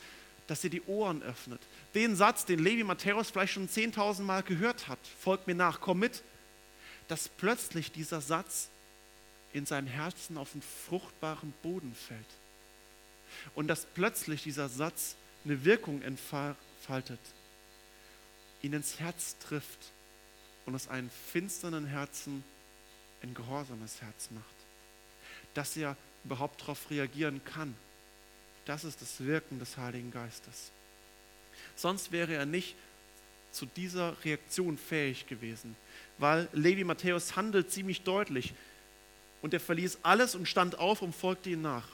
dass 0.49 0.65
er 0.65 0.71
die 0.71 0.83
Ohren 0.83 1.23
öffnet. 1.23 1.61
Den 1.95 2.17
Satz, 2.17 2.45
den 2.45 2.59
Levi 2.59 2.83
Matthäus 2.83 3.31
vielleicht 3.31 3.53
schon 3.53 3.69
10.000 3.69 4.23
Mal 4.23 4.43
gehört 4.43 4.89
hat, 4.89 4.99
folgt 5.21 5.47
mir 5.47 5.55
nach, 5.55 5.81
komm 5.81 6.01
mit, 6.01 6.25
dass 7.07 7.29
plötzlich 7.29 7.93
dieser 7.93 8.21
Satz 8.21 8.69
in 9.53 9.67
seinem 9.67 9.87
Herzen 9.87 10.37
auf 10.37 10.53
einen 10.53 10.63
fruchtbaren 10.63 11.53
Boden 11.63 11.95
fällt. 11.95 12.21
Und 13.55 13.69
dass 13.69 13.87
plötzlich 13.87 14.43
dieser 14.43 14.69
Satz 14.69 15.17
eine 15.45 15.65
Wirkung 15.65 16.03
entfaltet, 16.03 17.21
ihn 18.63 18.73
ins 18.73 18.99
Herz 18.99 19.37
trifft 19.39 19.93
und 20.67 20.75
aus 20.75 20.89
einem 20.89 21.11
finsteren 21.31 21.87
Herzen 21.87 22.43
ein 23.23 23.35
gehorsames 23.35 24.01
Herz 24.01 24.31
macht. 24.31 24.45
Dass 25.55 25.77
er 25.77 25.97
überhaupt 26.25 26.63
darauf 26.63 26.91
reagieren 26.91 27.43
kann. 27.45 27.75
Das 28.69 28.85
ist 28.85 29.01
das 29.01 29.25
Wirken 29.25 29.59
des 29.59 29.79
Heiligen 29.79 30.11
Geistes. 30.11 30.73
Sonst 31.75 32.13
wäre 32.13 32.35
er 32.35 32.45
nicht 32.45 32.77
zu 33.51 33.65
dieser 33.65 34.15
Reaktion 34.27 34.77
fähig 34.77 35.27
gewesen, 35.27 35.75
weil 36.19 36.51
Levi 36.53 36.85
Matthäus 36.85 37.35
handelt 37.35 37.73
ziemlich 37.73 38.03
deutlich. 38.03 38.53
Und 39.41 39.55
er 39.55 39.61
verließ 39.61 40.01
alles 40.03 40.35
und 40.35 40.47
stand 40.47 40.79
auf 40.79 41.01
und 41.01 41.15
folgte 41.15 41.49
ihm 41.49 41.63
nach. 41.63 41.89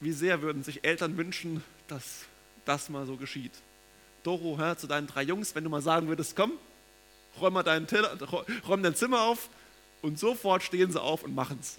Wie 0.00 0.12
sehr 0.12 0.42
würden 0.42 0.62
sich 0.62 0.84
Eltern 0.84 1.16
wünschen, 1.16 1.64
dass 1.88 2.26
das 2.66 2.90
mal 2.90 3.06
so 3.06 3.16
geschieht. 3.16 3.52
Doro, 4.22 4.58
hör 4.58 4.76
zu 4.76 4.86
deinen 4.86 5.06
drei 5.06 5.22
Jungs, 5.22 5.54
wenn 5.54 5.64
du 5.64 5.70
mal 5.70 5.80
sagen 5.80 6.08
würdest, 6.08 6.36
komm, 6.36 6.52
räum 7.40 7.54
mal 7.54 7.62
dein, 7.62 7.88
Zimmer 7.88 9.22
auf 9.22 9.48
und 10.02 10.18
sofort 10.18 10.62
stehen 10.62 10.92
sie 10.92 11.00
auf 11.00 11.22
und 11.22 11.34
machen 11.34 11.58
es. 11.62 11.78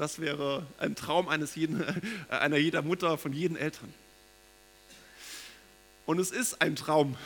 Das 0.00 0.18
wäre 0.18 0.66
ein 0.78 0.96
Traum 0.96 1.28
eines 1.28 1.56
jeden, 1.56 1.84
einer 2.30 2.56
jeder 2.56 2.80
Mutter, 2.80 3.18
von 3.18 3.34
jeden 3.34 3.54
Eltern. 3.54 3.92
Und 6.06 6.18
es 6.18 6.30
ist 6.30 6.62
ein 6.62 6.74
Traum. 6.74 7.18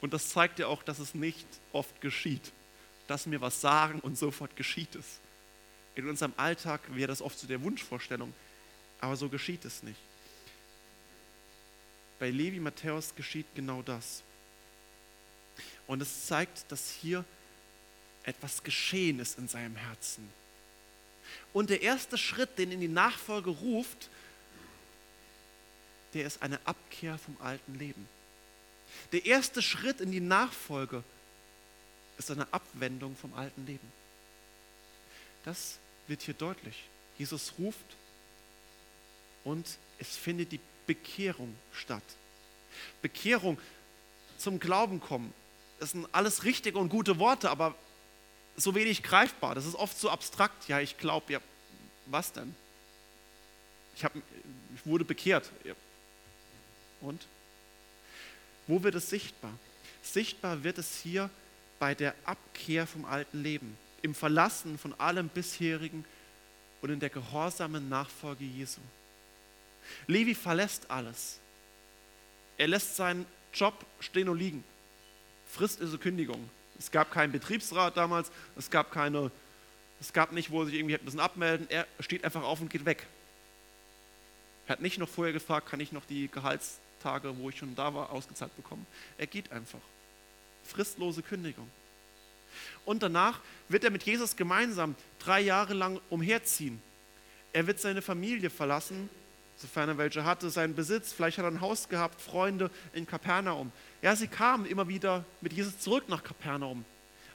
Und 0.00 0.12
das 0.14 0.28
zeigt 0.28 0.60
ja 0.60 0.68
auch, 0.68 0.84
dass 0.84 1.00
es 1.00 1.14
nicht 1.14 1.48
oft 1.72 2.00
geschieht, 2.00 2.52
dass 3.08 3.28
wir 3.28 3.40
was 3.40 3.60
sagen 3.60 3.98
und 3.98 4.16
sofort 4.16 4.54
geschieht 4.54 4.94
es. 4.94 5.18
In 5.96 6.08
unserem 6.08 6.32
Alltag 6.36 6.80
wäre 6.94 7.08
das 7.08 7.20
oft 7.20 7.36
so 7.36 7.48
der 7.48 7.60
Wunschvorstellung, 7.60 8.32
aber 9.00 9.16
so 9.16 9.28
geschieht 9.28 9.64
es 9.64 9.82
nicht. 9.82 9.98
Bei 12.20 12.30
Levi 12.30 12.60
Matthäus 12.60 13.16
geschieht 13.16 13.46
genau 13.56 13.82
das. 13.82 14.22
Und 15.88 16.00
es 16.00 16.26
zeigt, 16.26 16.70
dass 16.70 16.92
hier 16.92 17.24
etwas 18.22 18.62
geschehen 18.62 19.18
ist 19.18 19.38
in 19.40 19.48
seinem 19.48 19.74
Herzen. 19.74 20.43
Und 21.52 21.70
der 21.70 21.82
erste 21.82 22.18
Schritt, 22.18 22.58
den 22.58 22.72
in 22.72 22.80
die 22.80 22.88
Nachfolge 22.88 23.50
ruft, 23.50 24.08
der 26.14 26.26
ist 26.26 26.42
eine 26.42 26.58
Abkehr 26.64 27.18
vom 27.18 27.36
alten 27.40 27.74
Leben. 27.78 28.08
Der 29.12 29.26
erste 29.26 29.62
Schritt 29.62 30.00
in 30.00 30.12
die 30.12 30.20
Nachfolge 30.20 31.02
ist 32.18 32.30
eine 32.30 32.52
Abwendung 32.52 33.16
vom 33.16 33.34
alten 33.34 33.66
Leben. 33.66 33.92
Das 35.44 35.78
wird 36.06 36.22
hier 36.22 36.34
deutlich. 36.34 36.84
Jesus 37.18 37.54
ruft 37.58 37.96
und 39.44 39.66
es 39.98 40.16
findet 40.16 40.52
die 40.52 40.60
Bekehrung 40.86 41.54
statt. 41.72 42.02
Bekehrung 43.02 43.58
zum 44.38 44.58
Glauben 44.58 45.00
kommen, 45.00 45.32
das 45.80 45.92
sind 45.92 46.08
alles 46.12 46.44
richtige 46.44 46.78
und 46.78 46.88
gute 46.88 47.18
Worte, 47.18 47.50
aber 47.50 47.74
so 48.56 48.74
wenig 48.74 49.02
greifbar. 49.02 49.54
Das 49.54 49.66
ist 49.66 49.74
oft 49.74 49.98
so 49.98 50.10
abstrakt. 50.10 50.68
Ja, 50.68 50.80
ich 50.80 50.96
glaube, 50.96 51.32
ja, 51.32 51.40
was 52.06 52.32
denn? 52.32 52.54
Ich, 53.96 54.04
hab, 54.04 54.12
ich 54.14 54.86
wurde 54.86 55.04
bekehrt. 55.04 55.50
Und? 57.00 57.26
Wo 58.66 58.82
wird 58.82 58.94
es 58.94 59.10
sichtbar? 59.10 59.52
Sichtbar 60.02 60.64
wird 60.64 60.78
es 60.78 61.00
hier 61.00 61.30
bei 61.78 61.94
der 61.94 62.14
Abkehr 62.24 62.86
vom 62.86 63.04
alten 63.04 63.42
Leben, 63.42 63.76
im 64.02 64.14
Verlassen 64.14 64.78
von 64.78 64.98
allem 64.98 65.28
bisherigen 65.28 66.04
und 66.80 66.90
in 66.90 67.00
der 67.00 67.10
gehorsamen 67.10 67.88
Nachfolge 67.88 68.44
Jesu. 68.44 68.80
Levi 70.06 70.34
verlässt 70.34 70.90
alles. 70.90 71.38
Er 72.56 72.68
lässt 72.68 72.96
seinen 72.96 73.26
Job 73.52 73.84
stehen 74.00 74.28
und 74.28 74.38
liegen. 74.38 74.64
Fristlose 75.48 75.98
Kündigung. 75.98 76.48
Es 76.84 76.90
gab 76.90 77.10
keinen 77.10 77.32
Betriebsrat 77.32 77.96
damals, 77.96 78.30
es 78.56 78.70
gab 78.70 78.92
keine, 78.92 79.30
es 80.02 80.12
gab 80.12 80.32
nicht, 80.32 80.50
wo 80.50 80.60
er 80.60 80.66
sich 80.66 80.74
irgendwie 80.74 80.92
hätte 80.92 81.06
müssen 81.06 81.18
abmelden. 81.18 81.66
Er 81.70 81.86
steht 81.98 82.24
einfach 82.24 82.42
auf 82.42 82.60
und 82.60 82.68
geht 82.68 82.84
weg. 82.84 83.06
Er 84.66 84.74
hat 84.74 84.82
nicht 84.82 84.98
noch 84.98 85.08
vorher 85.08 85.32
gefragt, 85.32 85.66
kann 85.66 85.80
ich 85.80 85.92
noch 85.92 86.04
die 86.04 86.28
Gehaltstage, 86.28 87.38
wo 87.38 87.48
ich 87.48 87.56
schon 87.56 87.74
da 87.74 87.94
war, 87.94 88.10
ausgezahlt 88.10 88.54
bekommen. 88.54 88.86
Er 89.16 89.26
geht 89.26 89.50
einfach. 89.50 89.80
Fristlose 90.64 91.22
Kündigung. 91.22 91.70
Und 92.84 93.02
danach 93.02 93.40
wird 93.70 93.84
er 93.84 93.90
mit 93.90 94.02
Jesus 94.02 94.36
gemeinsam 94.36 94.94
drei 95.18 95.40
Jahre 95.40 95.72
lang 95.72 96.02
umherziehen. 96.10 96.82
Er 97.54 97.66
wird 97.66 97.80
seine 97.80 98.02
Familie 98.02 98.50
verlassen 98.50 99.08
sofern 99.56 99.88
er 99.88 99.98
welche 99.98 100.24
hatte, 100.24 100.50
seinen 100.50 100.74
Besitz, 100.74 101.12
vielleicht 101.12 101.38
hat 101.38 101.44
er 101.44 101.50
ein 101.50 101.60
Haus 101.60 101.88
gehabt, 101.88 102.20
Freunde 102.20 102.70
in 102.92 103.06
Kapernaum. 103.06 103.72
Ja, 104.02 104.16
sie 104.16 104.28
kamen 104.28 104.66
immer 104.66 104.88
wieder 104.88 105.24
mit 105.40 105.52
Jesus 105.52 105.78
zurück 105.78 106.08
nach 106.08 106.22
Kapernaum. 106.22 106.84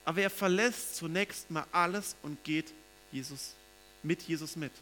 Aber 0.04 0.20
er 0.20 0.30
verlässt 0.30 0.96
zunächst 0.96 1.50
mal 1.50 1.66
alles 1.72 2.16
und 2.22 2.42
geht 2.44 2.72
Jesus 3.12 3.54
mit 4.02 4.22
Jesus 4.22 4.56
mit. 4.56 4.72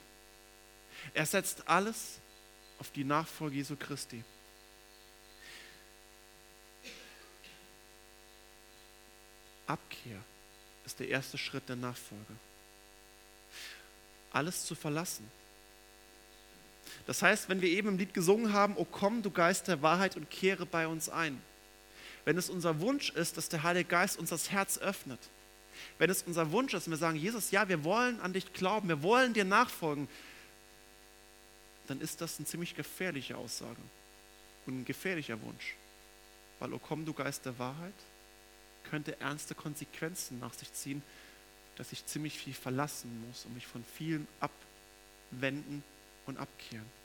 Er 1.14 1.27
setzt 1.27 1.68
alles 1.68 2.18
auf 2.79 2.90
die 2.90 3.05
Nachfolge 3.05 3.57
Jesu 3.57 3.77
Christi. 3.77 4.24
Abkehr 9.66 10.18
ist 10.87 10.98
der 10.98 11.09
erste 11.09 11.37
Schritt 11.37 11.68
der 11.68 11.77
Nachfolge. 11.77 12.35
Alles 14.33 14.64
zu 14.64 14.74
verlassen 14.74 15.31
das 17.07 17.22
heißt, 17.22 17.48
wenn 17.48 17.61
wir 17.61 17.68
eben 17.68 17.88
im 17.88 17.98
Lied 17.98 18.14
gesungen 18.14 18.53
haben, 18.53 18.77
O 18.77 18.85
komm, 18.85 19.22
du 19.22 19.31
Geist 19.31 19.68
der 19.68 19.83
Wahrheit 19.83 20.16
und 20.16 20.31
kehre 20.31 20.66
bei 20.66 20.87
uns 20.87 21.09
ein. 21.09 21.40
Wenn 22.24 22.37
es 22.37 22.51
unser 22.51 22.81
Wunsch 22.81 23.11
ist, 23.11 23.37
dass 23.37 23.48
der 23.48 23.62
Heilige 23.62 23.88
Geist 23.88 24.18
uns 24.18 24.31
das 24.31 24.51
Herz 24.51 24.79
öffnet. 24.79 25.20
Wenn 25.98 26.11
es 26.11 26.22
unser 26.22 26.53
Wunsch 26.53 26.74
ist 26.74 26.87
und 26.87 26.92
wir 26.92 26.98
sagen, 26.98 27.16
Jesus, 27.16 27.51
ja, 27.51 27.68
wir 27.68 27.85
wollen 27.85 28.20
an 28.20 28.33
dich 28.33 28.53
glauben, 28.53 28.88
wir 28.88 29.03
wollen 29.03 29.33
dir 29.33 29.44
nachfolgen, 29.44 30.09
dann 31.87 32.01
ist 32.01 32.20
das 32.20 32.38
eine 32.38 32.46
ziemlich 32.46 32.74
gefährliche 32.74 33.37
Aussage 33.37 33.81
und 34.66 34.81
ein 34.81 34.85
gefährlicher 34.85 35.40
Wunsch. 35.40 35.74
Weil, 36.59 36.72
O 36.74 36.79
komm, 36.79 37.07
du 37.07 37.12
Geist 37.12 37.46
der 37.46 37.59
Wahrheit, 37.59 37.94
könnte 38.90 39.20
ernste 39.20 39.55
Konsequenzen 39.55 40.38
nach 40.40 40.55
sich 40.55 40.72
ziehen, 40.72 41.03
dass 41.77 41.92
ich 41.92 42.05
ziemlich 42.07 42.37
viel 42.37 42.55
verlassen 42.55 43.24
muss 43.27 43.44
und 43.44 43.55
mich 43.55 43.66
von 43.66 43.85
vielen 43.96 44.27
abwenden 44.40 45.83
und 46.29 46.38
abkehren. 46.38 46.99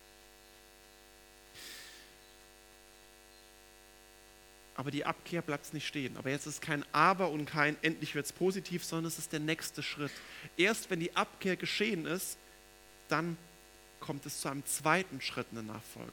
aber 4.75 4.91
die 4.91 5.05
Abkehr 5.05 5.41
bleibt 5.41 5.73
nicht 5.73 5.87
stehen. 5.87 6.17
Aber 6.17 6.29
jetzt 6.29 6.45
ist 6.45 6.61
kein 6.61 6.83
Aber 6.91 7.29
und 7.29 7.45
kein 7.45 7.77
endlich 7.81 8.15
wird 8.15 8.25
es 8.25 8.31
positiv, 8.31 8.83
sondern 8.83 9.05
es 9.05 9.19
ist 9.19 9.31
der 9.31 9.39
nächste 9.39 9.83
Schritt. 9.83 10.11
Erst 10.57 10.89
wenn 10.89 10.99
die 10.99 11.15
Abkehr 11.15 11.55
geschehen 11.55 12.05
ist, 12.05 12.37
dann 13.07 13.37
kommt 13.99 14.25
es 14.25 14.41
zu 14.41 14.49
einem 14.49 14.65
zweiten 14.65 15.21
Schritt 15.21 15.47
in 15.51 15.55
der 15.55 15.75
Nachfolge. 15.75 16.11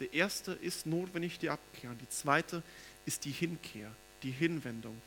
Der 0.00 0.12
erste 0.12 0.52
ist 0.52 0.86
notwendig 0.86 1.38
die 1.38 1.50
Abkehr 1.50 1.90
und 1.90 2.00
die 2.00 2.08
zweite 2.08 2.62
ist 3.04 3.24
die 3.24 3.30
Hinkehr, 3.30 3.92
die 4.22 4.30
Hinwendung. 4.30 5.00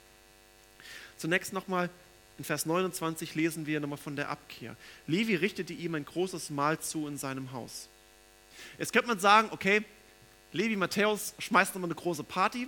Zunächst 1.17 1.53
nochmal 1.53 1.89
in 2.37 2.43
Vers 2.43 2.65
29 2.65 3.35
lesen 3.35 3.65
wir 3.65 3.79
nochmal 3.79 3.97
von 3.97 4.15
der 4.15 4.29
Abkehr. 4.29 4.75
Levi 5.07 5.35
richtete 5.35 5.73
ihm 5.73 5.95
ein 5.95 6.05
großes 6.05 6.49
Mahl 6.49 6.79
zu 6.79 7.07
in 7.07 7.17
seinem 7.17 7.51
Haus. 7.51 7.87
Jetzt 8.77 8.93
könnte 8.93 9.07
man 9.07 9.19
sagen, 9.19 9.49
okay, 9.51 9.83
Levi 10.51 10.75
Matthäus 10.75 11.33
schmeißt 11.39 11.75
nochmal 11.75 11.89
eine 11.89 11.95
große 11.95 12.23
Party, 12.23 12.67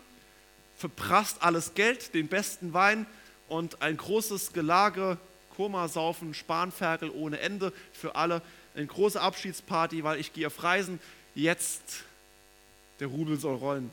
verprasst 0.77 1.41
alles 1.41 1.73
Geld, 1.73 2.13
den 2.13 2.27
besten 2.27 2.73
Wein 2.73 3.05
und 3.47 3.81
ein 3.81 3.97
großes 3.97 4.53
Gelage, 4.53 5.17
Komasaufen, 5.55 6.33
Spanferkel 6.33 7.09
ohne 7.09 7.39
Ende 7.39 7.73
für 7.91 8.15
alle. 8.15 8.41
Eine 8.75 8.85
große 8.85 9.19
Abschiedsparty, 9.19 10.03
weil 10.03 10.19
ich 10.19 10.33
gehe 10.33 10.47
auf 10.47 10.61
Reisen. 10.61 10.99
Jetzt, 11.33 12.03
der 12.99 13.07
Rubel 13.07 13.39
soll 13.39 13.55
rollen. 13.55 13.91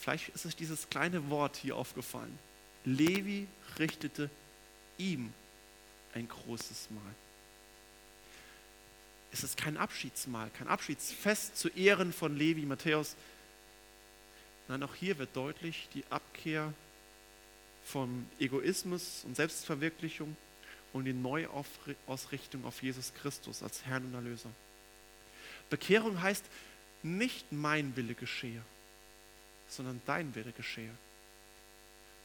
Vielleicht 0.00 0.30
ist 0.30 0.46
euch 0.46 0.56
dieses 0.56 0.88
kleine 0.90 1.30
Wort 1.30 1.56
hier 1.56 1.76
aufgefallen. 1.76 2.38
Levi 2.84 3.46
richtete 3.78 4.30
ihm 4.98 5.32
ein 6.14 6.28
großes 6.28 6.88
Mahl 6.90 7.14
es 9.32 9.44
ist 9.44 9.56
kein 9.56 9.76
Abschiedsmahl, 9.76 10.50
kein 10.50 10.68
Abschiedsfest 10.68 11.56
zu 11.56 11.68
Ehren 11.68 12.12
von 12.12 12.36
Levi 12.36 12.66
Matthäus. 12.66 13.16
Nein, 14.68 14.82
auch 14.82 14.94
hier 14.94 15.18
wird 15.18 15.34
deutlich 15.34 15.88
die 15.94 16.04
Abkehr 16.10 16.72
von 17.84 18.26
Egoismus 18.38 19.22
und 19.24 19.36
Selbstverwirklichung 19.36 20.36
und 20.92 21.04
die 21.04 21.12
Neuausrichtung 21.12 22.64
auf 22.64 22.82
Jesus 22.82 23.12
Christus 23.14 23.62
als 23.62 23.84
Herrn 23.86 24.04
und 24.06 24.14
Erlöser. 24.14 24.50
Bekehrung 25.70 26.20
heißt 26.20 26.44
nicht 27.02 27.52
mein 27.52 27.96
Wille 27.96 28.14
geschehe, 28.14 28.62
sondern 29.70 30.00
dein 30.06 30.34
Wille 30.34 30.52
geschehe. 30.52 30.90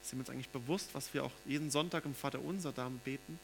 Sind 0.01 0.19
wir 0.19 0.21
uns 0.21 0.29
eigentlich 0.29 0.49
bewusst, 0.49 0.89
was 0.93 1.13
wir 1.13 1.23
auch 1.23 1.31
jeden 1.45 1.71
Sonntag 1.71 2.05
im 2.05 2.13
Vater 2.13 2.41
Unser 2.41 2.71
da 2.71 2.89
beten? 3.03 3.39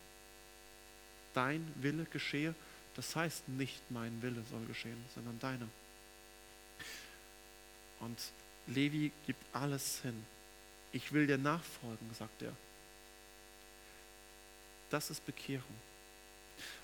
Dein 1.34 1.66
Wille 1.82 2.06
geschehe 2.06 2.54
das 2.96 3.16
heißt, 3.16 3.48
nicht 3.50 3.80
mein 3.90 4.22
Wille 4.22 4.44
soll 4.50 4.66
geschehen, 4.66 5.04
sondern 5.14 5.40
deiner. 5.40 5.68
Und 8.00 8.18
Levi 8.68 9.12
gibt 9.26 9.44
alles 9.54 10.02
hin. 10.02 10.26
Ich 10.92 11.14
will 11.14 11.28
dir 11.28 11.38
nachfolgen, 11.38 12.14
sagt 12.18 12.42
er. 12.42 12.54
Das 14.90 15.10
ist 15.10 15.26
Bekehrung. 15.26 15.76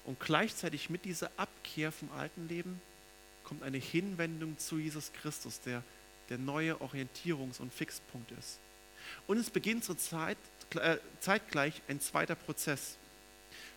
Und 0.06 0.20
gleichzeitig 0.20 0.90
mit 0.90 1.04
dieser 1.04 1.30
Abkehr 1.36 1.92
vom 1.92 2.10
alten 2.14 2.48
Leben 2.48 2.82
kommt 3.44 3.64
eine 3.64 3.78
Hinwendung 3.78 4.58
zu 4.58 4.78
Jesus 4.78 5.12
Christus, 5.12 5.60
der 5.60 5.84
der 6.30 6.38
neue 6.38 6.76
Orientierungs- 6.76 7.60
und 7.60 7.74
Fixpunkt 7.74 8.32
ist. 8.32 8.60
Und 9.28 9.38
es 9.38 9.50
beginnt 9.50 9.84
zur 9.84 9.98
Zeit, 9.98 10.38
äh, 10.76 10.98
zeitgleich 11.20 11.82
ein 11.88 12.02
zweiter 12.02 12.36
Prozess, 12.36 12.98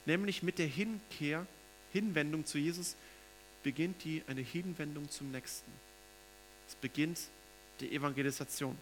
nämlich 0.07 0.43
mit 0.43 0.59
der 0.59 0.67
Hinkehr, 0.67 1.47
Hinwendung 1.93 2.45
zu 2.45 2.59
Jesus, 2.59 2.97
beginnt 3.63 4.03
die 4.05 4.23
eine 4.27 4.41
Hinwendung 4.41 5.11
zum 5.11 5.31
Nächsten. 5.31 5.71
Es 6.69 6.75
beginnt 6.77 7.19
die 7.81 7.93
Evangelisation. 7.93 8.77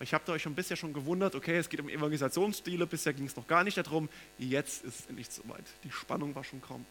Ich 0.00 0.12
habe 0.12 0.30
euch 0.32 0.42
schon 0.42 0.54
bisher 0.54 0.76
schon 0.76 0.92
gewundert, 0.92 1.34
okay, 1.34 1.56
es 1.56 1.68
geht 1.68 1.80
um 1.80 1.88
Evangelisationsstile, 1.88 2.86
bisher 2.86 3.14
ging 3.14 3.26
es 3.26 3.34
noch 3.34 3.46
gar 3.46 3.64
nicht 3.64 3.78
darum, 3.78 4.10
jetzt 4.38 4.84
ist 4.84 5.00
es 5.00 5.06
endlich 5.06 5.28
soweit. 5.30 5.64
Die 5.84 5.90
Spannung 5.90 6.34
war 6.34 6.44
schon 6.44 6.60
kaum. 6.60 6.84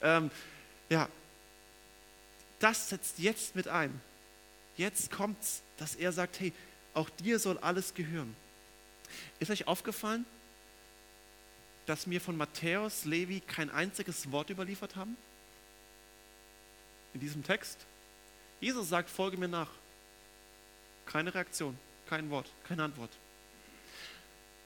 Ähm, 0.00 0.30
ja, 0.88 1.08
das 2.58 2.88
setzt 2.88 3.18
jetzt 3.18 3.54
mit 3.54 3.68
ein. 3.68 4.00
Jetzt 4.78 5.10
kommt 5.10 5.42
es, 5.42 5.60
dass 5.76 5.96
er 5.96 6.12
sagt, 6.12 6.40
hey, 6.40 6.52
auch 6.94 7.10
dir 7.10 7.38
soll 7.38 7.58
alles 7.58 7.92
gehören. 7.94 8.34
Ist 9.40 9.50
euch 9.50 9.66
aufgefallen, 9.66 10.24
dass 11.86 12.06
mir 12.06 12.20
von 12.20 12.36
Matthäus, 12.36 13.04
Levi 13.04 13.40
kein 13.40 13.70
einziges 13.70 14.30
Wort 14.30 14.50
überliefert 14.50 14.96
haben? 14.96 15.16
In 17.12 17.20
diesem 17.20 17.42
Text? 17.42 17.78
Jesus 18.60 18.88
sagt, 18.88 19.10
folge 19.10 19.36
mir 19.36 19.48
nach. 19.48 19.70
Keine 21.06 21.34
Reaktion, 21.34 21.76
kein 22.08 22.30
Wort, 22.30 22.46
keine 22.64 22.84
Antwort. 22.84 23.10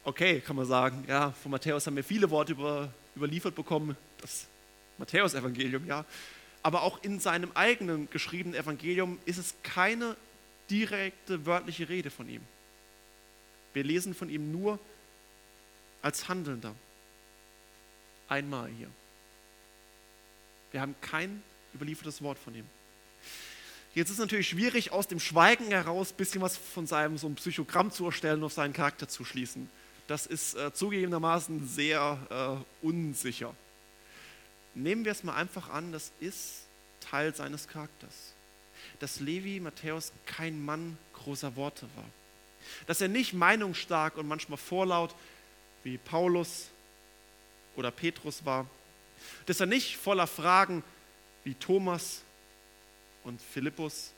Okay, 0.04 0.40
kann 0.40 0.56
man 0.56 0.66
sagen, 0.66 1.04
ja, 1.08 1.30
von 1.30 1.52
Matthäus 1.52 1.86
haben 1.86 1.96
wir 1.96 2.04
viele 2.04 2.28
Worte 2.28 2.52
über, 2.52 2.92
überliefert 3.14 3.54
bekommen, 3.54 3.96
das 4.20 4.46
Matthäus-Evangelium, 4.98 5.86
ja. 5.86 6.04
Aber 6.62 6.82
auch 6.82 7.02
in 7.02 7.18
seinem 7.18 7.52
eigenen 7.52 8.08
geschriebenen 8.10 8.58
Evangelium 8.58 9.18
ist 9.24 9.38
es 9.38 9.54
keine 9.62 10.16
direkte 10.70 11.44
wörtliche 11.44 11.88
Rede 11.88 12.10
von 12.10 12.28
ihm. 12.28 12.42
Wir 13.74 13.84
lesen 13.84 14.14
von 14.14 14.28
ihm 14.28 14.52
nur 14.52 14.78
als 16.02 16.28
Handelnder. 16.28 16.74
Einmal 18.28 18.68
hier. 18.70 18.88
Wir 20.70 20.80
haben 20.80 20.94
kein 21.00 21.42
überliefertes 21.74 22.22
Wort 22.22 22.38
von 22.38 22.54
ihm. 22.54 22.64
Jetzt 23.94 24.08
ist 24.08 24.14
es 24.14 24.20
natürlich 24.20 24.48
schwierig, 24.48 24.90
aus 24.92 25.06
dem 25.06 25.20
Schweigen 25.20 25.66
heraus 25.66 26.12
ein 26.12 26.16
bisschen 26.16 26.40
was 26.40 26.56
von 26.56 26.86
seinem 26.86 27.18
so 27.18 27.26
einem 27.26 27.36
Psychogramm 27.36 27.90
zu 27.90 28.06
erstellen 28.06 28.38
und 28.38 28.44
auf 28.44 28.52
seinen 28.54 28.72
Charakter 28.72 29.06
zu 29.06 29.24
schließen. 29.24 29.68
Das 30.06 30.26
ist 30.26 30.54
äh, 30.54 30.72
zugegebenermaßen 30.72 31.68
sehr 31.68 32.64
äh, 32.82 32.86
unsicher. 32.86 33.54
Nehmen 34.74 35.04
wir 35.04 35.12
es 35.12 35.22
mal 35.22 35.34
einfach 35.34 35.68
an, 35.68 35.92
das 35.92 36.12
ist 36.20 36.62
Teil 37.00 37.34
seines 37.34 37.68
Charakters. 37.68 38.34
Dass 39.00 39.20
Levi 39.20 39.60
Matthäus 39.60 40.12
kein 40.26 40.64
Mann 40.64 40.96
großer 41.14 41.56
Worte 41.56 41.86
war. 41.94 42.08
Dass 42.86 43.00
er 43.00 43.08
nicht 43.08 43.32
meinungsstark 43.32 44.16
und 44.16 44.26
manchmal 44.26 44.58
vorlaut 44.58 45.14
wie 45.84 45.98
Paulus 45.98 46.68
oder 47.76 47.90
Petrus 47.90 48.44
war. 48.44 48.66
Dass 49.46 49.60
er 49.60 49.66
nicht 49.66 49.96
voller 49.96 50.26
Fragen 50.26 50.82
wie 51.44 51.54
Thomas 51.54 52.22
und 53.24 53.40
Philippus 53.40 54.12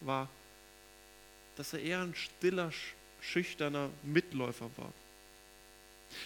war, 0.00 0.28
dass 1.56 1.72
er 1.72 1.80
eher 1.80 2.00
ein 2.00 2.14
stiller, 2.14 2.72
schüchterner 3.20 3.90
Mitläufer 4.02 4.70
war. 4.76 4.92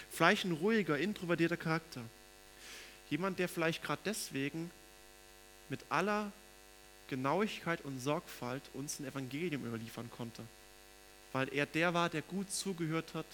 Vielleicht 0.09 0.45
ein 0.45 0.53
ruhiger, 0.53 0.97
introvertierter 0.97 1.57
Charakter. 1.57 2.01
Jemand, 3.09 3.39
der 3.39 3.47
vielleicht 3.47 3.83
gerade 3.83 4.01
deswegen 4.05 4.71
mit 5.69 5.79
aller 5.89 6.31
Genauigkeit 7.07 7.81
und 7.81 7.99
Sorgfalt 7.99 8.63
uns 8.73 8.99
ein 8.99 9.05
Evangelium 9.05 9.65
überliefern 9.65 10.09
konnte. 10.09 10.43
Weil 11.33 11.53
er 11.53 11.65
der 11.65 11.93
war, 11.93 12.09
der 12.09 12.21
gut 12.21 12.51
zugehört 12.51 13.13
hat, 13.13 13.25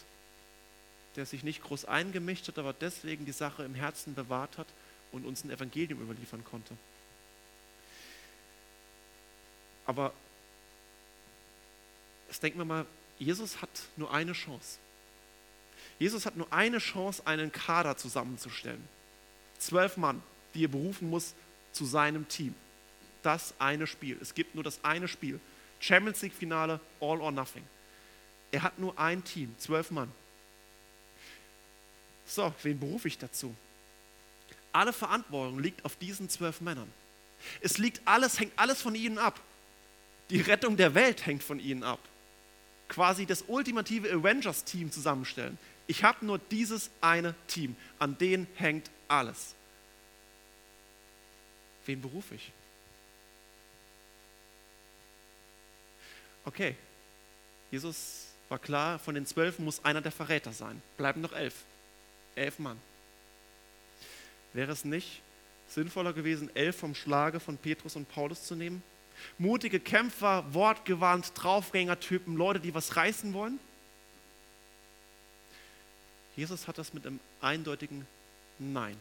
der 1.15 1.25
sich 1.25 1.43
nicht 1.43 1.63
groß 1.63 1.85
eingemischt 1.85 2.47
hat, 2.47 2.57
aber 2.57 2.73
deswegen 2.73 3.25
die 3.25 3.31
Sache 3.31 3.63
im 3.63 3.75
Herzen 3.75 4.15
bewahrt 4.15 4.57
hat 4.57 4.67
und 5.11 5.25
uns 5.25 5.43
ein 5.43 5.51
Evangelium 5.51 6.01
überliefern 6.01 6.43
konnte. 6.43 6.75
Aber 9.85 10.13
jetzt 12.27 12.41
denken 12.43 12.59
wir 12.59 12.65
mal, 12.65 12.85
Jesus 13.19 13.61
hat 13.61 13.69
nur 13.97 14.13
eine 14.13 14.33
Chance. 14.33 14.79
Jesus 15.99 16.25
hat 16.25 16.35
nur 16.37 16.51
eine 16.51 16.79
Chance, 16.79 17.25
einen 17.25 17.51
Kader 17.51 17.97
zusammenzustellen. 17.97 18.87
Zwölf 19.61 19.95
Mann, 19.95 20.21
die 20.55 20.65
er 20.65 20.69
berufen 20.69 21.09
muss 21.09 21.35
zu 21.71 21.85
seinem 21.85 22.27
Team. 22.27 22.55
Das 23.21 23.53
eine 23.59 23.85
Spiel. 23.85 24.17
Es 24.19 24.33
gibt 24.33 24.55
nur 24.55 24.63
das 24.63 24.83
eine 24.83 25.07
Spiel. 25.07 25.39
Champions 25.79 26.21
League 26.23 26.33
Finale, 26.33 26.79
all 26.99 27.21
or 27.21 27.31
nothing. 27.31 27.63
Er 28.51 28.63
hat 28.63 28.79
nur 28.79 28.97
ein 28.97 29.23
Team, 29.23 29.55
zwölf 29.59 29.91
Mann. 29.91 30.11
So, 32.25 32.53
wen 32.63 32.79
berufe 32.79 33.07
ich 33.07 33.17
dazu? 33.19 33.55
Alle 34.73 34.93
Verantwortung 34.93 35.59
liegt 35.59 35.85
auf 35.85 35.95
diesen 35.95 36.27
zwölf 36.27 36.59
Männern. 36.59 36.91
Es 37.61 37.77
liegt 37.77 38.01
alles, 38.05 38.39
hängt 38.39 38.57
alles 38.57 38.81
von 38.81 38.95
ihnen 38.95 39.19
ab. 39.19 39.39
Die 40.31 40.41
Rettung 40.41 40.75
der 40.75 40.95
Welt 40.95 41.25
hängt 41.25 41.43
von 41.43 41.59
ihnen 41.59 41.83
ab. 41.83 41.99
Quasi 42.87 43.25
das 43.25 43.43
ultimative 43.47 44.11
Avengers-Team 44.11 44.91
zusammenstellen. 44.91 45.57
Ich 45.87 46.03
habe 46.03 46.25
nur 46.25 46.39
dieses 46.39 46.89
eine 46.99 47.35
Team, 47.47 47.75
an 47.99 48.17
den 48.17 48.47
hängt 48.55 48.89
alles. 49.11 49.55
Wen 51.85 52.01
berufe 52.01 52.35
ich? 52.35 52.51
Okay, 56.45 56.75
Jesus 57.69 58.27
war 58.49 58.59
klar, 58.59 58.99
von 58.99 59.15
den 59.15 59.25
zwölf 59.25 59.59
muss 59.59 59.83
einer 59.85 60.01
der 60.01 60.11
Verräter 60.11 60.53
sein. 60.53 60.81
Bleiben 60.97 61.21
noch 61.21 61.33
elf. 61.33 61.55
Elf 62.35 62.59
Mann. 62.59 62.79
Wäre 64.53 64.71
es 64.71 64.83
nicht 64.83 65.21
sinnvoller 65.67 66.13
gewesen, 66.13 66.53
elf 66.55 66.77
vom 66.77 66.95
Schlage 66.95 67.39
von 67.39 67.57
Petrus 67.57 67.95
und 67.95 68.09
Paulus 68.09 68.43
zu 68.43 68.55
nehmen? 68.55 68.83
Mutige 69.37 69.79
Kämpfer, 69.79 70.53
wortgewandt, 70.53 71.31
Draufgängertypen, 71.35 72.35
Leute, 72.35 72.59
die 72.59 72.73
was 72.73 72.95
reißen 72.95 73.33
wollen? 73.33 73.59
Jesus 76.35 76.67
hat 76.67 76.77
das 76.77 76.93
mit 76.93 77.05
einem 77.05 77.19
eindeutigen 77.39 78.07
Nein 78.61 78.95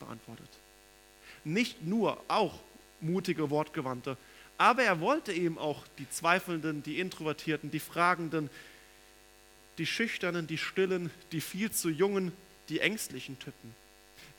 beantwortet. 0.00 0.48
Nicht 1.44 1.82
nur 1.82 2.22
auch 2.28 2.58
mutige, 3.00 3.50
wortgewandte, 3.50 4.16
aber 4.56 4.82
er 4.82 5.00
wollte 5.00 5.32
eben 5.32 5.58
auch 5.58 5.84
die 5.98 6.10
Zweifelnden, 6.10 6.82
die 6.82 6.98
Introvertierten, 6.98 7.70
die 7.70 7.80
Fragenden, 7.80 8.50
die 9.78 9.86
Schüchternen, 9.86 10.46
die 10.46 10.58
Stillen, 10.58 11.10
die 11.30 11.40
viel 11.40 11.70
zu 11.70 11.88
Jungen, 11.90 12.32
die 12.68 12.80
ängstlichen 12.80 13.38
Typen. 13.38 13.74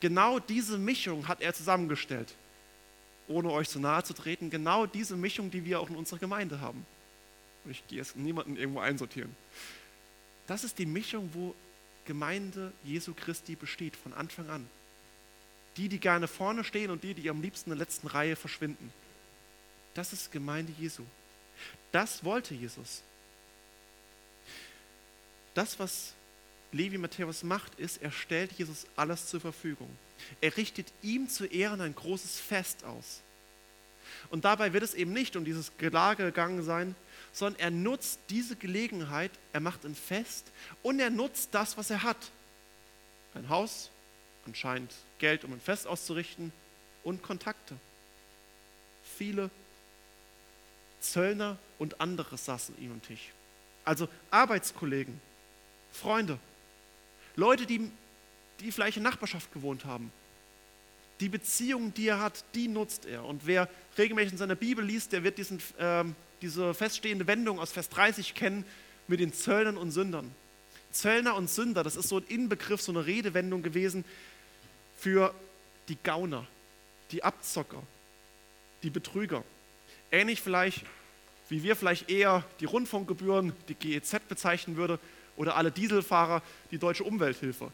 Genau 0.02 0.39
diese 0.39 0.78
Mischung 0.78 1.28
hat 1.28 1.41
er 1.41 1.54
zusammengestellt 1.54 2.34
ohne 3.30 3.52
euch 3.52 3.69
zu 3.69 3.80
nahe 3.80 4.04
zu 4.04 4.13
treten, 4.13 4.50
genau 4.50 4.86
diese 4.86 5.15
Mischung, 5.15 5.52
die 5.52 5.63
wir 5.63 5.80
auch 5.80 5.89
in 5.89 5.95
unserer 5.95 6.19
Gemeinde 6.19 6.60
haben. 6.60 6.86
Ich 7.69 7.88
gehe 7.88 8.00
jetzt 8.00 8.15
niemanden 8.15 8.58
irgendwo 8.58 8.80
einsortieren. 8.80 9.36
Das 10.48 10.63
ist 10.63 10.80
die 10.80 10.88
Mischung, 10.88 11.30
wo 11.34 11.54
Gemeinde 12.10 12.74
Jesu 12.84 13.13
Christi 13.13 13.56
besteht, 13.56 13.95
von 13.95 14.15
Anfang 14.15 14.50
an. 14.50 14.67
Die, 15.78 15.89
die 15.89 16.00
gerne 16.00 16.28
vorne 16.28 16.63
stehen 16.63 16.89
und 16.89 17.04
die, 17.04 17.13
die 17.13 17.30
am 17.30 17.39
liebsten 17.39 17.69
in 17.69 17.78
der 17.78 17.86
letzten 17.86 18.08
Reihe 18.08 18.36
verschwinden. 18.36 18.91
Das 19.93 20.12
ist 20.12 20.32
Gemeinde 20.32 20.74
Jesu. 20.80 21.04
Das 21.91 22.24
wollte 22.24 22.56
Jesus. 22.56 23.04
Das, 25.54 25.78
was 25.78 26.15
Levi 26.72 26.98
Matthäus 26.98 27.43
macht, 27.43 27.80
ist, 27.80 28.02
er 28.02 28.12
stellt 28.12 28.54
Jesus 28.54 28.88
alles 28.95 29.28
zur 29.28 29.39
Verfügung. 29.39 29.95
Er 30.41 30.58
richtet 30.58 30.91
ihm 31.04 31.30
zu 31.30 31.45
Ehren 31.45 31.80
ein 31.80 31.93
großes 31.93 32.39
Fest 32.39 32.86
aus. 32.86 33.22
Und 34.32 34.45
dabei 34.45 34.74
wird 34.74 34.84
es 34.84 34.95
eben 34.95 35.13
nicht 35.13 35.36
um 35.36 35.45
dieses 35.45 35.78
Gelage 35.78 36.24
gegangen 36.24 36.63
sein, 36.63 36.95
sondern 37.31 37.59
er 37.59 37.71
nutzt 37.71 38.19
diese 38.29 38.55
Gelegenheit, 38.55 39.31
er 39.53 39.59
macht 39.59 39.85
ein 39.85 39.95
Fest 39.95 40.51
und 40.81 40.99
er 40.99 41.09
nutzt 41.09 41.49
das, 41.51 41.77
was 41.77 41.89
er 41.89 42.03
hat. 42.03 42.31
Ein 43.33 43.49
Haus, 43.49 43.91
anscheinend 44.45 44.93
Geld, 45.19 45.43
um 45.43 45.53
ein 45.53 45.61
Fest 45.61 45.87
auszurichten 45.87 46.51
und 47.03 47.21
Kontakte. 47.21 47.75
Viele 49.17 49.49
Zöllner 50.99 51.57
und 51.77 52.01
andere 52.01 52.37
saßen 52.37 52.77
ihm 52.79 52.91
am 52.91 53.01
Tisch. 53.01 53.31
Also 53.85 54.07
Arbeitskollegen, 54.31 55.19
Freunde, 55.91 56.37
Leute, 57.35 57.65
die, 57.65 57.89
die 58.59 58.71
vielleicht 58.71 58.97
in 58.97 59.03
Nachbarschaft 59.03 59.51
gewohnt 59.53 59.85
haben. 59.85 60.11
Die 61.19 61.29
Beziehung, 61.29 61.93
die 61.93 62.07
er 62.07 62.19
hat, 62.19 62.43
die 62.53 62.67
nutzt 62.67 63.05
er. 63.05 63.25
Und 63.25 63.45
wer 63.45 63.69
regelmäßig 63.97 64.33
in 64.33 64.37
seiner 64.37 64.55
Bibel 64.55 64.83
liest, 64.83 65.11
der 65.11 65.23
wird 65.23 65.37
diesen, 65.37 65.61
äh, 65.77 66.03
diese 66.41 66.73
feststehende 66.73 67.28
Wendung 67.28 67.60
aus 67.60 67.71
Vers 67.71 67.89
30 67.89 68.34
kennen 68.34 68.65
mit 69.08 69.19
den 69.19 69.34
Zöllnern 69.34 69.78
und 69.78 69.91
Sündern. 69.91 70.34
Zöllner 70.91 71.36
und 71.36 71.49
Sünder, 71.49 71.84
das 71.84 71.95
ist 71.95 72.10
so 72.10 72.17
ein 72.17 72.25
Inbegriff, 72.28 72.82
so 72.82 72.91
eine 72.91 73.06
Redewendung 73.06 73.62
gewesen 73.62 74.06
für 74.97 75.34
die 75.88 75.97
Gauner, 76.04 76.47
die 77.12 77.23
Abzocker, 77.23 77.82
die 78.84 78.89
Betrüger. 78.89 79.43
Ähnlich 80.12 80.41
vielleicht, 80.41 80.84
wie 81.49 81.63
wir 81.63 81.75
vielleicht 81.75 82.10
eher 82.10 82.43
die 82.60 82.65
Rundfunkgebühren, 82.65 83.54
die 83.67 83.75
GEZ 83.75 84.19
bezeichnen 84.28 84.75
würde, 84.75 84.99
oder 85.39 85.56
alle 85.56 85.71
Dieselfahrer 85.71 86.43
die 86.69 86.78
deutsche 86.78 87.06
Umwelthilfe. 87.06 87.71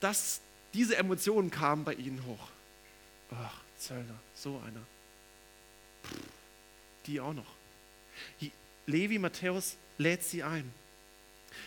Das, 0.00 0.40
diese 0.72 0.96
Emotionen 0.96 1.50
kamen 1.50 1.84
bei 1.84 1.94
ihnen 1.94 2.24
hoch. 2.26 2.48
Ach, 3.30 3.54
Zöllner, 3.78 4.18
so 4.34 4.60
einer. 4.66 4.82
Die 7.06 7.20
auch 7.20 7.32
noch. 7.32 7.46
Levi 8.86 9.18
Matthäus 9.18 9.76
lädt 9.98 10.22
sie 10.24 10.42
ein. 10.42 10.70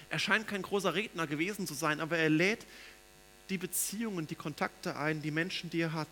Er 0.09 0.19
scheint 0.19 0.47
kein 0.47 0.61
großer 0.61 0.93
Redner 0.93 1.27
gewesen 1.27 1.67
zu 1.67 1.73
sein, 1.73 1.99
aber 1.99 2.17
er 2.17 2.29
lädt 2.29 2.65
die 3.49 3.57
Beziehungen, 3.57 4.27
die 4.27 4.35
Kontakte 4.35 4.97
ein, 4.97 5.21
die 5.21 5.31
Menschen, 5.31 5.69
die 5.69 5.81
er 5.81 5.93
hat. 5.93 6.07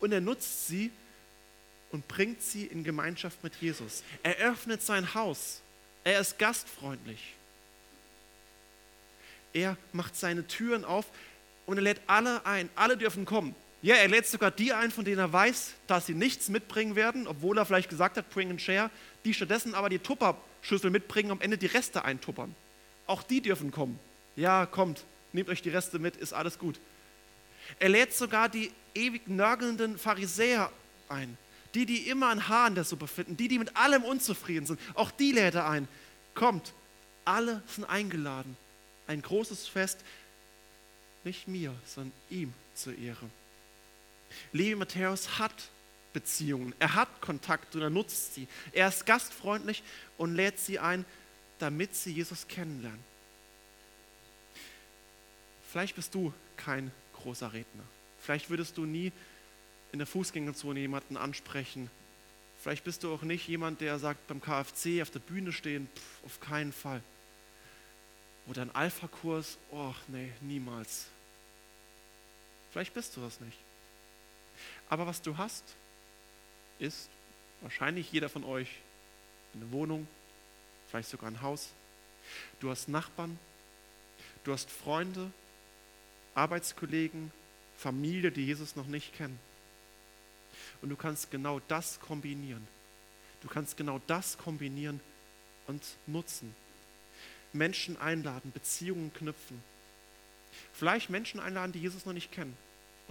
Und 0.00 0.12
er 0.12 0.20
nutzt 0.20 0.66
sie 0.66 0.90
und 1.90 2.06
bringt 2.08 2.42
sie 2.42 2.66
in 2.66 2.84
Gemeinschaft 2.84 3.42
mit 3.42 3.54
Jesus. 3.56 4.02
Er 4.22 4.36
öffnet 4.36 4.82
sein 4.82 5.14
Haus. 5.14 5.62
Er 6.04 6.20
ist 6.20 6.38
gastfreundlich. 6.38 7.34
Er 9.52 9.76
macht 9.92 10.16
seine 10.16 10.46
Türen 10.46 10.84
auf 10.84 11.06
und 11.66 11.76
er 11.76 11.82
lädt 11.82 12.00
alle 12.06 12.44
ein. 12.46 12.68
Alle 12.74 12.96
dürfen 12.96 13.24
kommen. 13.24 13.54
Ja, 13.82 13.96
er 13.96 14.06
lädt 14.06 14.28
sogar 14.28 14.52
die 14.52 14.72
ein, 14.72 14.92
von 14.92 15.04
denen 15.04 15.18
er 15.18 15.32
weiß, 15.32 15.72
dass 15.88 16.06
sie 16.06 16.14
nichts 16.14 16.48
mitbringen 16.48 16.94
werden, 16.94 17.26
obwohl 17.26 17.58
er 17.58 17.66
vielleicht 17.66 17.90
gesagt 17.90 18.16
hat, 18.16 18.30
bring 18.30 18.50
and 18.50 18.62
share, 18.62 18.90
die 19.24 19.34
stattdessen 19.34 19.74
aber 19.74 19.88
die 19.88 19.98
Tupperschüssel 19.98 20.90
mitbringen, 20.90 21.32
am 21.32 21.40
Ende 21.40 21.58
die 21.58 21.66
Reste 21.66 22.04
eintuppern. 22.04 22.54
Auch 23.08 23.24
die 23.24 23.40
dürfen 23.40 23.72
kommen. 23.72 23.98
Ja, 24.36 24.66
kommt, 24.66 25.04
nehmt 25.32 25.48
euch 25.48 25.62
die 25.62 25.70
Reste 25.70 25.98
mit, 25.98 26.16
ist 26.16 26.32
alles 26.32 26.60
gut. 26.60 26.78
Er 27.80 27.88
lädt 27.88 28.14
sogar 28.14 28.48
die 28.48 28.70
ewig 28.94 29.26
nörgelnden 29.26 29.98
Pharisäer 29.98 30.70
ein. 31.08 31.36
Die, 31.74 31.84
die 31.84 32.08
immer 32.08 32.28
ein 32.28 32.48
Haar 32.48 32.68
in 32.68 32.76
der 32.76 32.84
Suppe 32.84 33.08
finden, 33.08 33.36
die, 33.36 33.48
die 33.48 33.58
mit 33.58 33.76
allem 33.76 34.04
unzufrieden 34.04 34.66
sind, 34.66 34.78
auch 34.94 35.10
die 35.10 35.32
lädt 35.32 35.54
er 35.54 35.68
ein. 35.68 35.88
Kommt, 36.34 36.72
alle 37.24 37.62
sind 37.66 37.84
eingeladen. 37.84 38.56
Ein 39.08 39.22
großes 39.22 39.66
Fest, 39.66 39.98
nicht 41.24 41.48
mir, 41.48 41.74
sondern 41.84 42.12
ihm 42.30 42.52
zur 42.74 42.96
Ehre. 42.96 43.28
Levi 44.52 44.74
Matthäus 44.74 45.38
hat 45.38 45.70
Beziehungen, 46.12 46.74
er 46.78 46.94
hat 46.94 47.20
Kontakt 47.20 47.74
und 47.74 47.82
er 47.82 47.90
nutzt 47.90 48.34
sie. 48.34 48.46
Er 48.72 48.88
ist 48.88 49.06
gastfreundlich 49.06 49.82
und 50.18 50.34
lädt 50.34 50.58
sie 50.58 50.78
ein, 50.78 51.04
damit 51.58 51.94
sie 51.94 52.12
Jesus 52.12 52.48
kennenlernen. 52.48 53.02
Vielleicht 55.70 55.96
bist 55.96 56.14
du 56.14 56.34
kein 56.56 56.90
großer 57.14 57.52
Redner. 57.52 57.84
Vielleicht 58.20 58.50
würdest 58.50 58.76
du 58.76 58.84
nie 58.84 59.10
in 59.92 59.98
der 59.98 60.06
Fußgängerzone 60.06 60.80
jemanden 60.80 61.16
ansprechen. 61.16 61.90
Vielleicht 62.62 62.84
bist 62.84 63.02
du 63.02 63.14
auch 63.14 63.22
nicht 63.22 63.48
jemand, 63.48 63.80
der 63.80 63.98
sagt, 63.98 64.26
beim 64.26 64.40
KFC 64.40 65.02
auf 65.02 65.10
der 65.10 65.20
Bühne 65.20 65.52
stehen, 65.52 65.88
pff, 65.96 66.24
auf 66.24 66.40
keinen 66.40 66.72
Fall. 66.72 67.02
Oder 68.46 68.62
ein 68.62 68.74
Alpha-Kurs, 68.74 69.58
oh 69.70 69.94
nee, 70.08 70.32
niemals. 70.40 71.06
Vielleicht 72.70 72.94
bist 72.94 73.16
du 73.16 73.20
das 73.20 73.40
nicht. 73.40 73.58
Aber 74.88 75.06
was 75.06 75.22
du 75.22 75.36
hast, 75.36 75.64
ist 76.78 77.08
wahrscheinlich 77.60 78.10
jeder 78.12 78.28
von 78.28 78.44
euch 78.44 78.68
eine 79.54 79.70
Wohnung, 79.72 80.06
vielleicht 80.88 81.08
sogar 81.08 81.30
ein 81.30 81.42
Haus. 81.42 81.70
Du 82.60 82.70
hast 82.70 82.88
Nachbarn, 82.88 83.38
du 84.44 84.52
hast 84.52 84.70
Freunde, 84.70 85.30
Arbeitskollegen, 86.34 87.32
Familie, 87.76 88.30
die 88.30 88.46
Jesus 88.46 88.76
noch 88.76 88.86
nicht 88.86 89.14
kennen. 89.14 89.38
Und 90.80 90.90
du 90.90 90.96
kannst 90.96 91.30
genau 91.30 91.60
das 91.68 92.00
kombinieren. 92.00 92.66
Du 93.42 93.48
kannst 93.48 93.76
genau 93.76 94.00
das 94.06 94.38
kombinieren 94.38 95.00
und 95.66 95.82
nutzen. 96.06 96.54
Menschen 97.52 97.96
einladen, 98.00 98.52
Beziehungen 98.52 99.12
knüpfen. 99.12 99.62
Vielleicht 100.72 101.10
Menschen 101.10 101.40
einladen, 101.40 101.72
die 101.72 101.80
Jesus 101.80 102.06
noch 102.06 102.12
nicht 102.12 102.32
kennen. 102.32 102.56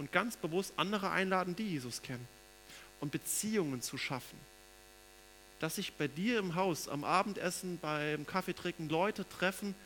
Und 0.02 0.10
ganz 0.10 0.36
bewusst 0.36 0.72
andere 0.76 1.12
einladen, 1.12 1.54
die 1.54 1.62
Jesus 1.62 2.02
kennen. 2.02 2.26
Und 2.98 3.12
Beziehungen 3.12 3.82
zu 3.82 3.96
schaffen. 3.96 4.36
Dass 5.60 5.76
sich 5.76 5.92
bei 5.92 6.08
dir 6.08 6.40
im 6.40 6.56
Haus 6.56 6.88
am 6.88 7.04
Abendessen, 7.04 7.78
beim 7.78 8.26
Kaffeetrinken 8.26 8.88
Leute 8.88 9.24
treffen, 9.28 9.76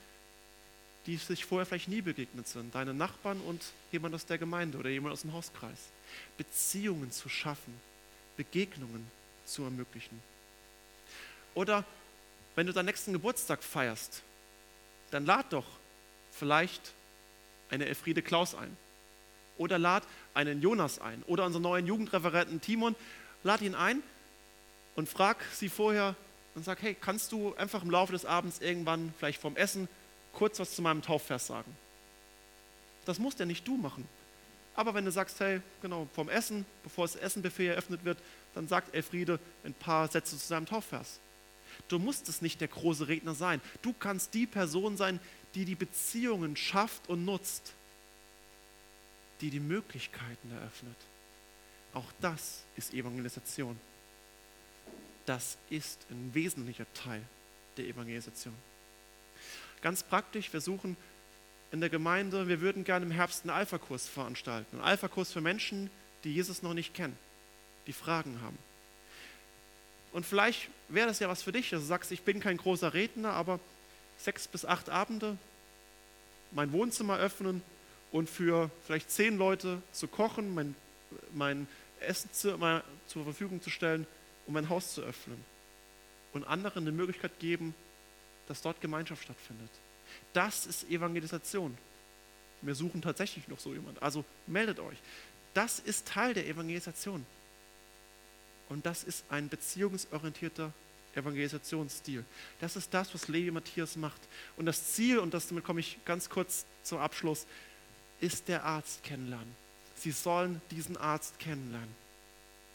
die 1.04 1.18
sich 1.18 1.44
vorher 1.44 1.66
vielleicht 1.66 1.88
nie 1.88 2.00
begegnet 2.00 2.48
sind. 2.48 2.74
Deine 2.74 2.94
Nachbarn 2.94 3.42
und 3.42 3.62
jemand 3.92 4.14
aus 4.14 4.24
der 4.24 4.38
Gemeinde 4.38 4.78
oder 4.78 4.88
jemand 4.88 5.12
aus 5.12 5.20
dem 5.20 5.34
Hauskreis. 5.34 5.90
Beziehungen 6.38 7.12
zu 7.12 7.28
schaffen, 7.28 7.78
Begegnungen 8.38 9.06
zu 9.44 9.64
ermöglichen. 9.64 10.22
Oder 11.52 11.84
wenn 12.54 12.66
du 12.66 12.72
deinen 12.72 12.86
nächsten 12.86 13.12
Geburtstag 13.12 13.62
feierst, 13.62 14.22
dann 15.10 15.26
lad 15.26 15.52
doch 15.52 15.66
vielleicht 16.32 16.94
eine 17.68 17.84
Elfriede 17.84 18.22
Klaus 18.22 18.54
ein. 18.54 18.78
Oder 19.58 19.78
lad 19.78 20.02
einen 20.34 20.60
Jonas 20.60 20.98
ein. 20.98 21.22
Oder 21.26 21.44
unseren 21.44 21.62
neuen 21.62 21.86
Jugendreferenten 21.86 22.60
Timon. 22.60 22.94
Lad 23.42 23.62
ihn 23.62 23.74
ein 23.74 24.02
und 24.96 25.08
frag 25.08 25.36
sie 25.52 25.68
vorher 25.68 26.14
und 26.54 26.64
sag, 26.64 26.82
hey, 26.82 26.96
kannst 26.98 27.32
du 27.32 27.54
einfach 27.56 27.82
im 27.82 27.90
Laufe 27.90 28.12
des 28.12 28.24
Abends 28.24 28.60
irgendwann, 28.60 29.12
vielleicht 29.18 29.40
vom 29.40 29.56
Essen, 29.56 29.88
kurz 30.32 30.58
was 30.58 30.74
zu 30.74 30.82
meinem 30.82 31.02
Taufvers 31.02 31.46
sagen? 31.46 31.76
Das 33.04 33.18
musst 33.18 33.38
ja 33.38 33.46
nicht 33.46 33.66
du 33.66 33.76
machen. 33.76 34.06
Aber 34.74 34.92
wenn 34.94 35.04
du 35.04 35.10
sagst, 35.10 35.40
hey, 35.40 35.60
genau, 35.80 36.06
vom 36.14 36.28
Essen, 36.28 36.66
bevor 36.82 37.06
das 37.06 37.16
Essenbuffet 37.16 37.68
eröffnet 37.68 38.04
wird, 38.04 38.18
dann 38.54 38.68
sagt 38.68 38.94
Elfriede 38.94 39.38
ein 39.64 39.74
paar 39.74 40.08
Sätze 40.08 40.36
zu 40.36 40.46
seinem 40.46 40.66
Taufvers. 40.66 41.20
Du 41.88 41.98
musst 41.98 42.28
es 42.28 42.42
nicht 42.42 42.60
der 42.60 42.68
große 42.68 43.08
Redner 43.08 43.34
sein. 43.34 43.60
Du 43.82 43.94
kannst 43.98 44.34
die 44.34 44.46
Person 44.46 44.96
sein, 44.96 45.20
die 45.54 45.64
die 45.64 45.74
Beziehungen 45.74 46.56
schafft 46.56 47.08
und 47.08 47.24
nutzt, 47.24 47.72
die 49.40 49.50
die 49.50 49.60
Möglichkeiten 49.60 50.50
eröffnet. 50.52 50.96
Auch 51.94 52.10
das 52.20 52.62
ist 52.76 52.92
Evangelisation. 52.92 53.78
Das 55.24 55.56
ist 55.70 56.06
ein 56.10 56.30
wesentlicher 56.34 56.86
Teil 56.94 57.22
der 57.76 57.86
Evangelisation. 57.86 58.54
Ganz 59.82 60.02
praktisch, 60.02 60.52
wir 60.52 60.60
suchen 60.60 60.96
in 61.72 61.80
der 61.80 61.90
Gemeinde, 61.90 62.48
wir 62.48 62.60
würden 62.60 62.84
gerne 62.84 63.04
im 63.04 63.10
Herbst 63.10 63.42
einen 63.42 63.50
Alpha-Kurs 63.50 64.08
veranstalten. 64.08 64.76
Einen 64.76 64.84
Alpha-Kurs 64.84 65.32
für 65.32 65.40
Menschen, 65.40 65.90
die 66.24 66.32
Jesus 66.32 66.62
noch 66.62 66.74
nicht 66.74 66.94
kennen, 66.94 67.16
die 67.86 67.92
Fragen 67.92 68.40
haben. 68.40 68.58
Und 70.12 70.24
vielleicht 70.24 70.70
wäre 70.88 71.08
das 71.08 71.18
ja 71.18 71.28
was 71.28 71.42
für 71.42 71.52
dich, 71.52 71.70
dass 71.70 71.80
du 71.80 71.86
sagst, 71.86 72.12
ich 72.12 72.22
bin 72.22 72.40
kein 72.40 72.56
großer 72.56 72.94
Redner, 72.94 73.32
aber 73.32 73.60
sechs 74.18 74.48
bis 74.48 74.64
acht 74.64 74.88
Abende 74.88 75.36
mein 76.52 76.72
Wohnzimmer 76.72 77.18
öffnen 77.18 77.62
und 78.16 78.30
für 78.30 78.70
vielleicht 78.86 79.10
zehn 79.10 79.36
Leute 79.36 79.82
zu 79.92 80.08
kochen, 80.08 80.54
mein, 80.54 80.74
mein 81.34 81.68
mal 82.58 82.82
zur 83.06 83.24
Verfügung 83.24 83.60
zu 83.60 83.68
stellen 83.68 84.06
und 84.46 84.54
mein 84.54 84.70
Haus 84.70 84.94
zu 84.94 85.02
öffnen. 85.02 85.44
Und 86.32 86.44
anderen 86.44 86.84
eine 86.84 86.92
Möglichkeit 86.92 87.38
geben, 87.40 87.74
dass 88.48 88.62
dort 88.62 88.80
Gemeinschaft 88.80 89.22
stattfindet. 89.22 89.68
Das 90.32 90.64
ist 90.64 90.88
Evangelisation. 90.88 91.76
Wir 92.62 92.74
suchen 92.74 93.02
tatsächlich 93.02 93.48
noch 93.48 93.60
so 93.60 93.74
jemanden. 93.74 94.00
Also 94.00 94.24
meldet 94.46 94.80
euch. 94.80 94.96
Das 95.52 95.78
ist 95.78 96.08
Teil 96.08 96.32
der 96.32 96.46
Evangelisation. 96.46 97.26
Und 98.70 98.86
das 98.86 99.04
ist 99.04 99.24
ein 99.28 99.50
beziehungsorientierter 99.50 100.72
Evangelisationsstil. 101.14 102.24
Das 102.60 102.76
ist 102.76 102.92
das, 102.94 103.12
was 103.14 103.28
Levi 103.28 103.50
Matthias 103.50 103.96
macht. 103.96 104.20
Und 104.56 104.66
das 104.66 104.94
Ziel, 104.94 105.18
und 105.18 105.34
das, 105.34 105.48
damit 105.48 105.64
komme 105.64 105.80
ich 105.80 105.98
ganz 106.04 106.30
kurz 106.30 106.64
zum 106.82 106.98
Abschluss, 106.98 107.46
ist 108.20 108.48
der 108.48 108.64
Arzt 108.64 109.02
kennenlernen. 109.02 109.54
Sie 109.94 110.10
sollen 110.10 110.60
diesen 110.70 110.96
Arzt 110.96 111.38
kennenlernen. 111.38 111.94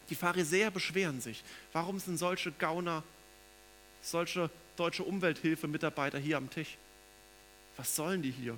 Die 0.10 0.16
Pharisäer 0.16 0.72
beschweren 0.72 1.22
sich. 1.22 1.44
Warum 1.72 2.00
sind 2.00 2.18
solche 2.18 2.52
Gauner, 2.52 3.04
solche 4.02 4.50
deutsche 4.76 5.04
Umwelthilfe-Mitarbeiter 5.04 6.20
hier 6.20 6.38
am 6.38 6.50
Tisch? 6.50 6.78
Was 7.78 7.96
sollen 7.96 8.22
die 8.22 8.32
hier 8.32 8.58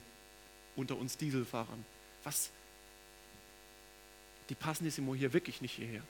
unter 0.76 0.98
uns 0.98 1.18
Dieselfahrern? 1.18 1.86
Was? 2.24 2.50
Die 4.50 4.56
passen 4.56 4.90
hier 4.90 5.34
wirklich 5.34 5.62
nicht 5.62 5.76
hierher. 5.76 6.04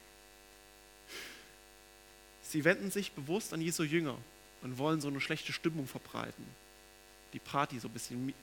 Sie 2.42 2.64
wenden 2.64 2.92
sich 2.92 3.12
bewusst 3.12 3.54
an 3.54 3.62
Jesu 3.62 3.84
Jünger 3.84 4.18
und 4.62 4.78
wollen 4.78 5.02
so 5.02 5.08
eine 5.08 5.20
schlechte 5.20 5.52
Stimmung 5.52 5.88
verbreiten, 5.88 6.46
die 7.34 7.40
Party 7.40 7.80
so 7.80 7.88
ein 7.88 7.94
bisschen 7.94 8.34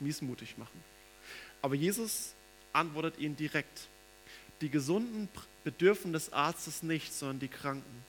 miesmutig 0.00 0.56
machen. 0.56 0.95
Aber 1.66 1.74
Jesus 1.74 2.32
antwortet 2.72 3.18
ihnen 3.18 3.34
direkt. 3.34 3.88
Die 4.60 4.68
Gesunden 4.70 5.28
bedürfen 5.64 6.12
des 6.12 6.32
Arztes 6.32 6.84
nicht, 6.84 7.12
sondern 7.12 7.40
die 7.40 7.48
Kranken. 7.48 8.04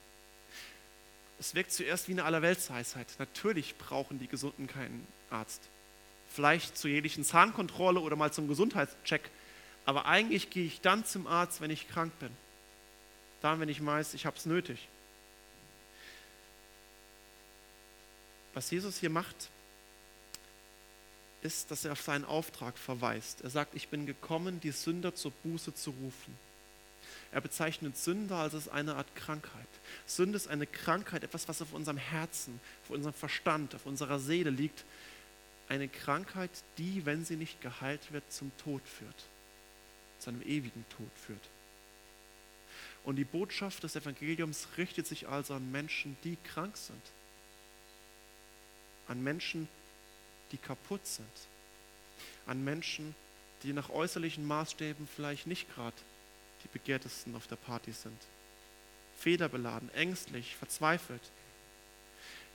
Es 1.40 1.56
wirkt 1.56 1.72
zuerst 1.72 2.08
wie 2.08 2.12
eine 2.12 2.26
Allerweltsweisheit. 2.26 3.08
Natürlich 3.18 3.76
brauchen 3.80 4.20
die 4.20 4.28
Gesunden 4.28 4.68
keinen 4.68 5.08
Arzt. 5.32 5.64
Vielleicht 6.30 6.78
zur 6.78 6.92
jährlichen 6.92 7.24
Zahnkontrolle 7.24 8.00
oder 8.00 8.16
mal 8.16 8.32
zum 8.32 8.48
Gesundheitscheck. 8.48 9.28
Aber 9.86 10.06
eigentlich 10.06 10.52
gehe 10.52 10.68
ich 10.68 10.82
dann 10.82 11.04
zum 11.04 11.26
Arzt, 11.26 11.60
wenn 11.60 11.72
ich 11.72 11.90
krank 11.90 12.14
bin. 12.20 12.30
Dann, 13.42 13.60
wenn 13.60 13.70
ich 13.70 13.84
weiß, 13.84 14.14
ich 14.14 14.28
habe 14.28 14.38
es 14.38 14.46
nötig. 14.46 14.88
Was 18.54 18.70
Jesus 18.70 19.00
hier 19.00 19.10
macht, 19.10 19.50
ist, 21.48 21.72
dass 21.72 21.86
er 21.86 21.94
auf 21.94 22.02
seinen 22.02 22.26
Auftrag 22.26 22.78
verweist. 22.78 23.42
Er 23.42 23.50
sagt, 23.50 23.74
ich 23.74 23.88
bin 23.88 24.06
gekommen, 24.06 24.60
die 24.60 24.72
Sünder 24.72 25.16
zur 25.16 25.32
Buße 25.32 25.74
zu 25.74 25.92
rufen. 25.92 26.38
Er 27.32 27.40
bezeichnet 27.42 27.98
Sünde 27.98 28.36
als 28.36 28.68
eine 28.68 28.96
Art 28.96 29.16
Krankheit. 29.16 29.68
Sünde 30.06 30.36
ist 30.36 30.50
eine 30.50 30.68
Krankheit, 30.68 31.24
etwas, 31.24 31.48
was 31.48 31.62
auf 31.62 31.74
unserem 31.74 31.98
Herzen, 31.98 32.60
auf 32.84 32.90
unserem 32.92 33.14
Verstand, 33.14 33.76
auf 33.76 33.86
unserer 33.86 34.20
Seele 34.20 34.50
liegt. 34.50 34.84
Eine 35.70 35.88
Krankheit, 35.88 36.52
die, 36.78 37.06
wenn 37.06 37.24
sie 37.24 37.38
nicht 37.38 37.62
geheilt 37.62 38.12
wird, 38.12 38.30
zum 38.32 38.52
Tod 38.58 38.82
führt, 38.86 39.26
zu 40.20 40.30
einem 40.30 40.42
ewigen 40.42 40.86
Tod 40.98 41.12
führt. 41.26 41.50
Und 43.04 43.16
die 43.16 43.24
Botschaft 43.26 43.84
des 43.84 43.96
Evangeliums 43.96 44.68
richtet 44.78 45.08
sich 45.08 45.30
also 45.30 45.54
an 45.54 45.72
Menschen, 45.72 46.18
die 46.26 46.38
krank 46.44 46.76
sind, 46.76 47.02
an 49.08 49.24
Menschen, 49.24 49.70
die 50.52 50.58
kaputt 50.58 51.06
sind, 51.06 51.28
an 52.46 52.64
Menschen, 52.64 53.16
die 53.64 53.74
nach 53.74 53.90
äußerlichen 53.90 54.46
Maßstäben 54.46 55.08
vielleicht 55.08 55.48
nicht 55.48 55.74
gerade 55.74 55.96
die 56.64 56.68
begehrtesten 56.70 57.36
auf 57.36 57.48
der 57.48 57.56
Party 57.56 57.92
sind. 57.92 58.20
Federbeladen, 59.20 59.94
ängstlich, 59.94 60.56
verzweifelt. 60.56 61.22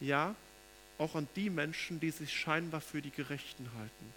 Ja, 0.01 0.35
auch 0.99 1.15
an 1.15 1.29
die 1.37 1.51
Menschen, 1.51 2.01
die 2.01 2.11
sich 2.11 2.33
scheinbar 2.33 2.81
für 2.81 3.03
die 3.03 3.11
Gerechten 3.11 3.69
halten. 3.77 4.15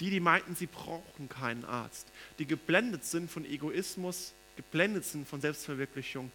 Die, 0.00 0.10
die 0.10 0.20
meinten, 0.20 0.56
sie 0.56 0.66
brauchen 0.66 1.28
keinen 1.28 1.64
Arzt. 1.64 2.06
Die 2.38 2.46
geblendet 2.46 3.04
sind 3.04 3.30
von 3.30 3.44
Egoismus, 3.44 4.32
geblendet 4.56 5.04
sind 5.04 5.28
von 5.28 5.40
Selbstverwirklichung. 5.40 6.30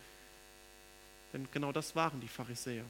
Denn 1.34 1.48
genau 1.52 1.72
das 1.72 1.96
waren 1.96 2.22
die 2.22 2.28
Pharisäer. 2.28 2.86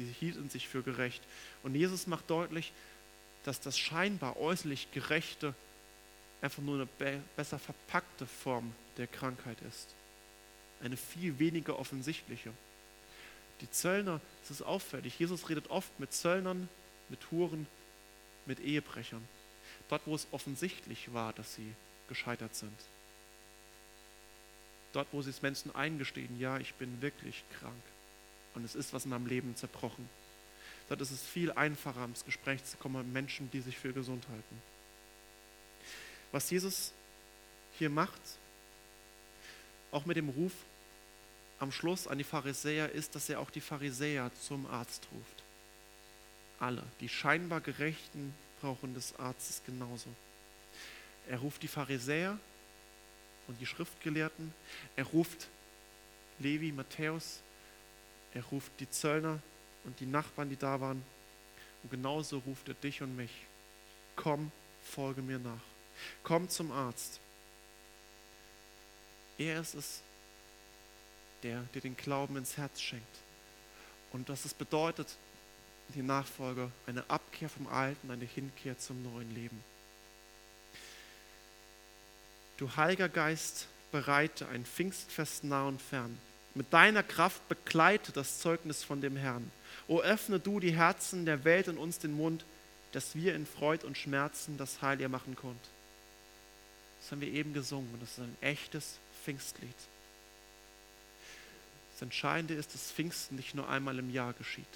Die 0.00 0.14
hielten 0.18 0.48
sich 0.48 0.66
für 0.66 0.82
gerecht. 0.82 1.22
Und 1.62 1.74
Jesus 1.74 2.06
macht 2.06 2.30
deutlich, 2.30 2.72
dass 3.44 3.60
das 3.60 3.78
scheinbar 3.78 4.38
äußerlich 4.38 4.90
Gerechte 4.92 5.54
einfach 6.40 6.62
nur 6.62 6.76
eine 6.76 6.86
be 6.86 7.20
besser 7.36 7.58
verpackte 7.58 8.26
Form 8.26 8.72
der 8.96 9.06
Krankheit 9.06 9.58
ist. 9.68 9.88
Eine 10.82 10.96
viel 10.96 11.38
weniger 11.38 11.78
offensichtliche. 11.78 12.50
Die 13.60 13.70
Zöllner, 13.70 14.22
es 14.42 14.50
ist 14.50 14.62
auffällig, 14.62 15.18
Jesus 15.18 15.50
redet 15.50 15.68
oft 15.68 16.00
mit 16.00 16.14
Zöllnern, 16.14 16.70
mit 17.10 17.30
Huren, 17.30 17.66
mit 18.46 18.60
Ehebrechern. 18.60 19.26
Dort, 19.90 20.02
wo 20.06 20.14
es 20.14 20.26
offensichtlich 20.30 21.12
war, 21.12 21.34
dass 21.34 21.56
sie 21.56 21.74
gescheitert 22.08 22.54
sind. 22.54 22.72
Dort, 24.94 25.08
wo 25.12 25.20
sie 25.20 25.30
es 25.30 25.42
Menschen 25.42 25.74
eingestehen, 25.74 26.40
ja, 26.40 26.58
ich 26.58 26.72
bin 26.74 27.02
wirklich 27.02 27.44
krank 27.60 27.82
und 28.54 28.64
es 28.64 28.74
ist 28.74 28.92
was 28.92 29.04
in 29.04 29.10
meinem 29.10 29.26
Leben 29.26 29.56
zerbrochen. 29.56 30.08
Dort 30.88 31.00
ist 31.00 31.12
es 31.12 31.22
viel 31.22 31.52
einfacher, 31.52 32.04
ins 32.04 32.24
Gespräch 32.24 32.64
zu 32.64 32.76
kommen 32.76 33.04
mit 33.04 33.12
Menschen, 33.12 33.50
die 33.50 33.60
sich 33.60 33.78
für 33.78 33.92
gesund 33.92 34.26
halten. 34.28 34.62
Was 36.32 36.50
Jesus 36.50 36.92
hier 37.78 37.90
macht, 37.90 38.20
auch 39.92 40.04
mit 40.04 40.16
dem 40.16 40.28
Ruf 40.28 40.52
am 41.58 41.72
Schluss 41.72 42.06
an 42.06 42.18
die 42.18 42.24
Pharisäer, 42.24 42.90
ist, 42.90 43.14
dass 43.14 43.28
er 43.28 43.40
auch 43.40 43.50
die 43.50 43.60
Pharisäer 43.60 44.30
zum 44.40 44.66
Arzt 44.66 45.06
ruft. 45.12 45.44
Alle, 46.58 46.82
die 47.00 47.08
scheinbar 47.08 47.60
Gerechten 47.60 48.34
brauchen 48.60 48.94
des 48.94 49.18
Arztes 49.18 49.62
genauso. 49.64 50.08
Er 51.28 51.38
ruft 51.38 51.62
die 51.62 51.68
Pharisäer 51.68 52.38
und 53.46 53.60
die 53.60 53.66
Schriftgelehrten, 53.66 54.52
er 54.96 55.04
ruft 55.04 55.48
Levi, 56.38 56.72
Matthäus, 56.72 57.40
er 58.34 58.44
ruft 58.44 58.72
die 58.78 58.88
Zöllner 58.88 59.40
und 59.84 59.98
die 60.00 60.06
Nachbarn, 60.06 60.50
die 60.50 60.56
da 60.56 60.80
waren. 60.80 61.02
Und 61.82 61.90
genauso 61.90 62.38
ruft 62.38 62.68
er 62.68 62.74
dich 62.74 63.02
und 63.02 63.16
mich. 63.16 63.32
Komm, 64.16 64.52
folge 64.82 65.22
mir 65.22 65.38
nach. 65.38 65.60
Komm 66.22 66.48
zum 66.48 66.70
Arzt. 66.72 67.20
Er 69.38 69.60
ist 69.60 69.74
es, 69.74 70.02
der 71.42 71.62
dir 71.74 71.80
den 71.80 71.96
Glauben 71.96 72.36
ins 72.36 72.56
Herz 72.56 72.80
schenkt. 72.80 73.16
Und 74.12 74.28
dass 74.28 74.44
es 74.44 74.52
bedeutet, 74.52 75.16
die 75.94 76.02
Nachfolge, 76.02 76.70
eine 76.86 77.08
Abkehr 77.08 77.48
vom 77.48 77.66
Alten, 77.66 78.10
eine 78.10 78.24
Hinkehr 78.24 78.78
zum 78.78 79.02
neuen 79.02 79.34
Leben. 79.34 79.64
Du 82.58 82.76
Heiliger 82.76 83.08
Geist, 83.08 83.66
bereite 83.90 84.46
ein 84.48 84.64
Pfingstfest 84.64 85.44
nah 85.44 85.66
und 85.66 85.80
fern. 85.80 86.18
Mit 86.54 86.72
deiner 86.72 87.02
Kraft 87.02 87.48
begleite 87.48 88.12
das 88.12 88.40
Zeugnis 88.40 88.82
von 88.82 89.00
dem 89.00 89.16
Herrn. 89.16 89.50
O 89.86 90.00
öffne 90.00 90.40
du 90.40 90.60
die 90.60 90.74
Herzen 90.74 91.24
der 91.24 91.44
Welt 91.44 91.68
und 91.68 91.78
uns 91.78 91.98
den 91.98 92.12
Mund, 92.12 92.44
dass 92.92 93.14
wir 93.14 93.34
in 93.34 93.46
Freud 93.46 93.86
und 93.86 93.96
Schmerzen 93.96 94.56
das 94.58 94.82
Heil 94.82 95.00
ihr 95.00 95.08
machen 95.08 95.36
konnten. 95.36 95.60
Das 97.00 97.12
haben 97.12 97.20
wir 97.20 97.32
eben 97.32 97.54
gesungen 97.54 97.88
und 97.94 98.02
das 98.02 98.10
ist 98.10 98.18
ein 98.18 98.36
echtes 98.40 98.98
Pfingstlied. 99.22 99.74
Das 101.92 102.02
Entscheidende 102.02 102.54
ist, 102.54 102.74
dass 102.74 102.90
Pfingsten 102.90 103.36
nicht 103.36 103.54
nur 103.54 103.68
einmal 103.68 103.98
im 103.98 104.12
Jahr 104.12 104.32
geschieht. 104.32 104.66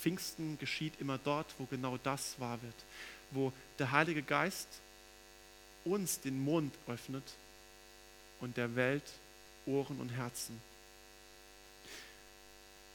Pfingsten 0.00 0.58
geschieht 0.58 0.94
immer 1.00 1.18
dort, 1.18 1.46
wo 1.58 1.64
genau 1.66 1.96
das 2.02 2.38
wahr 2.38 2.60
wird, 2.62 2.74
wo 3.30 3.52
der 3.78 3.92
Heilige 3.92 4.22
Geist 4.22 4.68
uns 5.84 6.20
den 6.20 6.42
Mund 6.44 6.74
öffnet 6.86 7.24
und 8.40 8.56
der 8.56 8.76
Welt 8.76 9.04
Ohren 9.66 9.98
und 10.00 10.10
Herzen. 10.10 10.60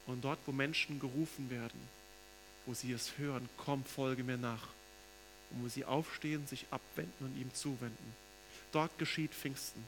Und 0.08 0.24
dort, 0.24 0.40
wo 0.46 0.52
Menschen 0.52 1.00
gerufen 1.00 1.50
werden, 1.50 1.80
wo 2.66 2.74
sie 2.74 2.92
es 2.92 3.18
hören, 3.18 3.48
komm, 3.58 3.84
folge 3.84 4.24
mir 4.24 4.38
nach. 4.38 4.68
Und 5.52 5.64
wo 5.64 5.68
sie 5.68 5.86
aufstehen, 5.86 6.48
sich 6.48 6.66
abwenden 6.72 7.26
und 7.26 7.38
ihm 7.38 7.54
zuwenden. 7.54 8.16
Dort 8.72 8.98
geschieht 8.98 9.34
Pfingsten. 9.34 9.84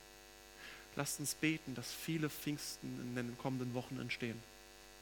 Lasst 0.95 1.19
uns 1.19 1.35
beten, 1.35 1.75
dass 1.75 1.91
viele 1.91 2.29
Pfingsten 2.29 2.99
in 3.01 3.15
den 3.15 3.37
kommenden 3.37 3.73
Wochen 3.73 3.99
entstehen. 3.99 4.41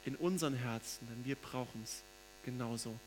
In 0.04 0.16
unseren 0.16 0.54
Herzen, 0.54 1.06
denn 1.08 1.24
wir 1.24 1.36
brauchen 1.36 1.82
es 1.82 2.02
genauso. 2.44 2.98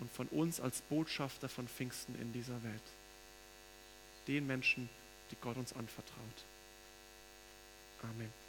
Und 0.00 0.10
von 0.12 0.26
uns 0.28 0.60
als 0.60 0.80
Botschafter 0.82 1.48
von 1.48 1.66
Pfingsten 1.66 2.14
in 2.20 2.32
dieser 2.32 2.62
Welt. 2.62 2.82
Den 4.26 4.46
Menschen, 4.46 4.88
die 5.30 5.36
Gott 5.40 5.56
uns 5.56 5.72
anvertraut. 5.72 6.44
Amen. 8.02 8.47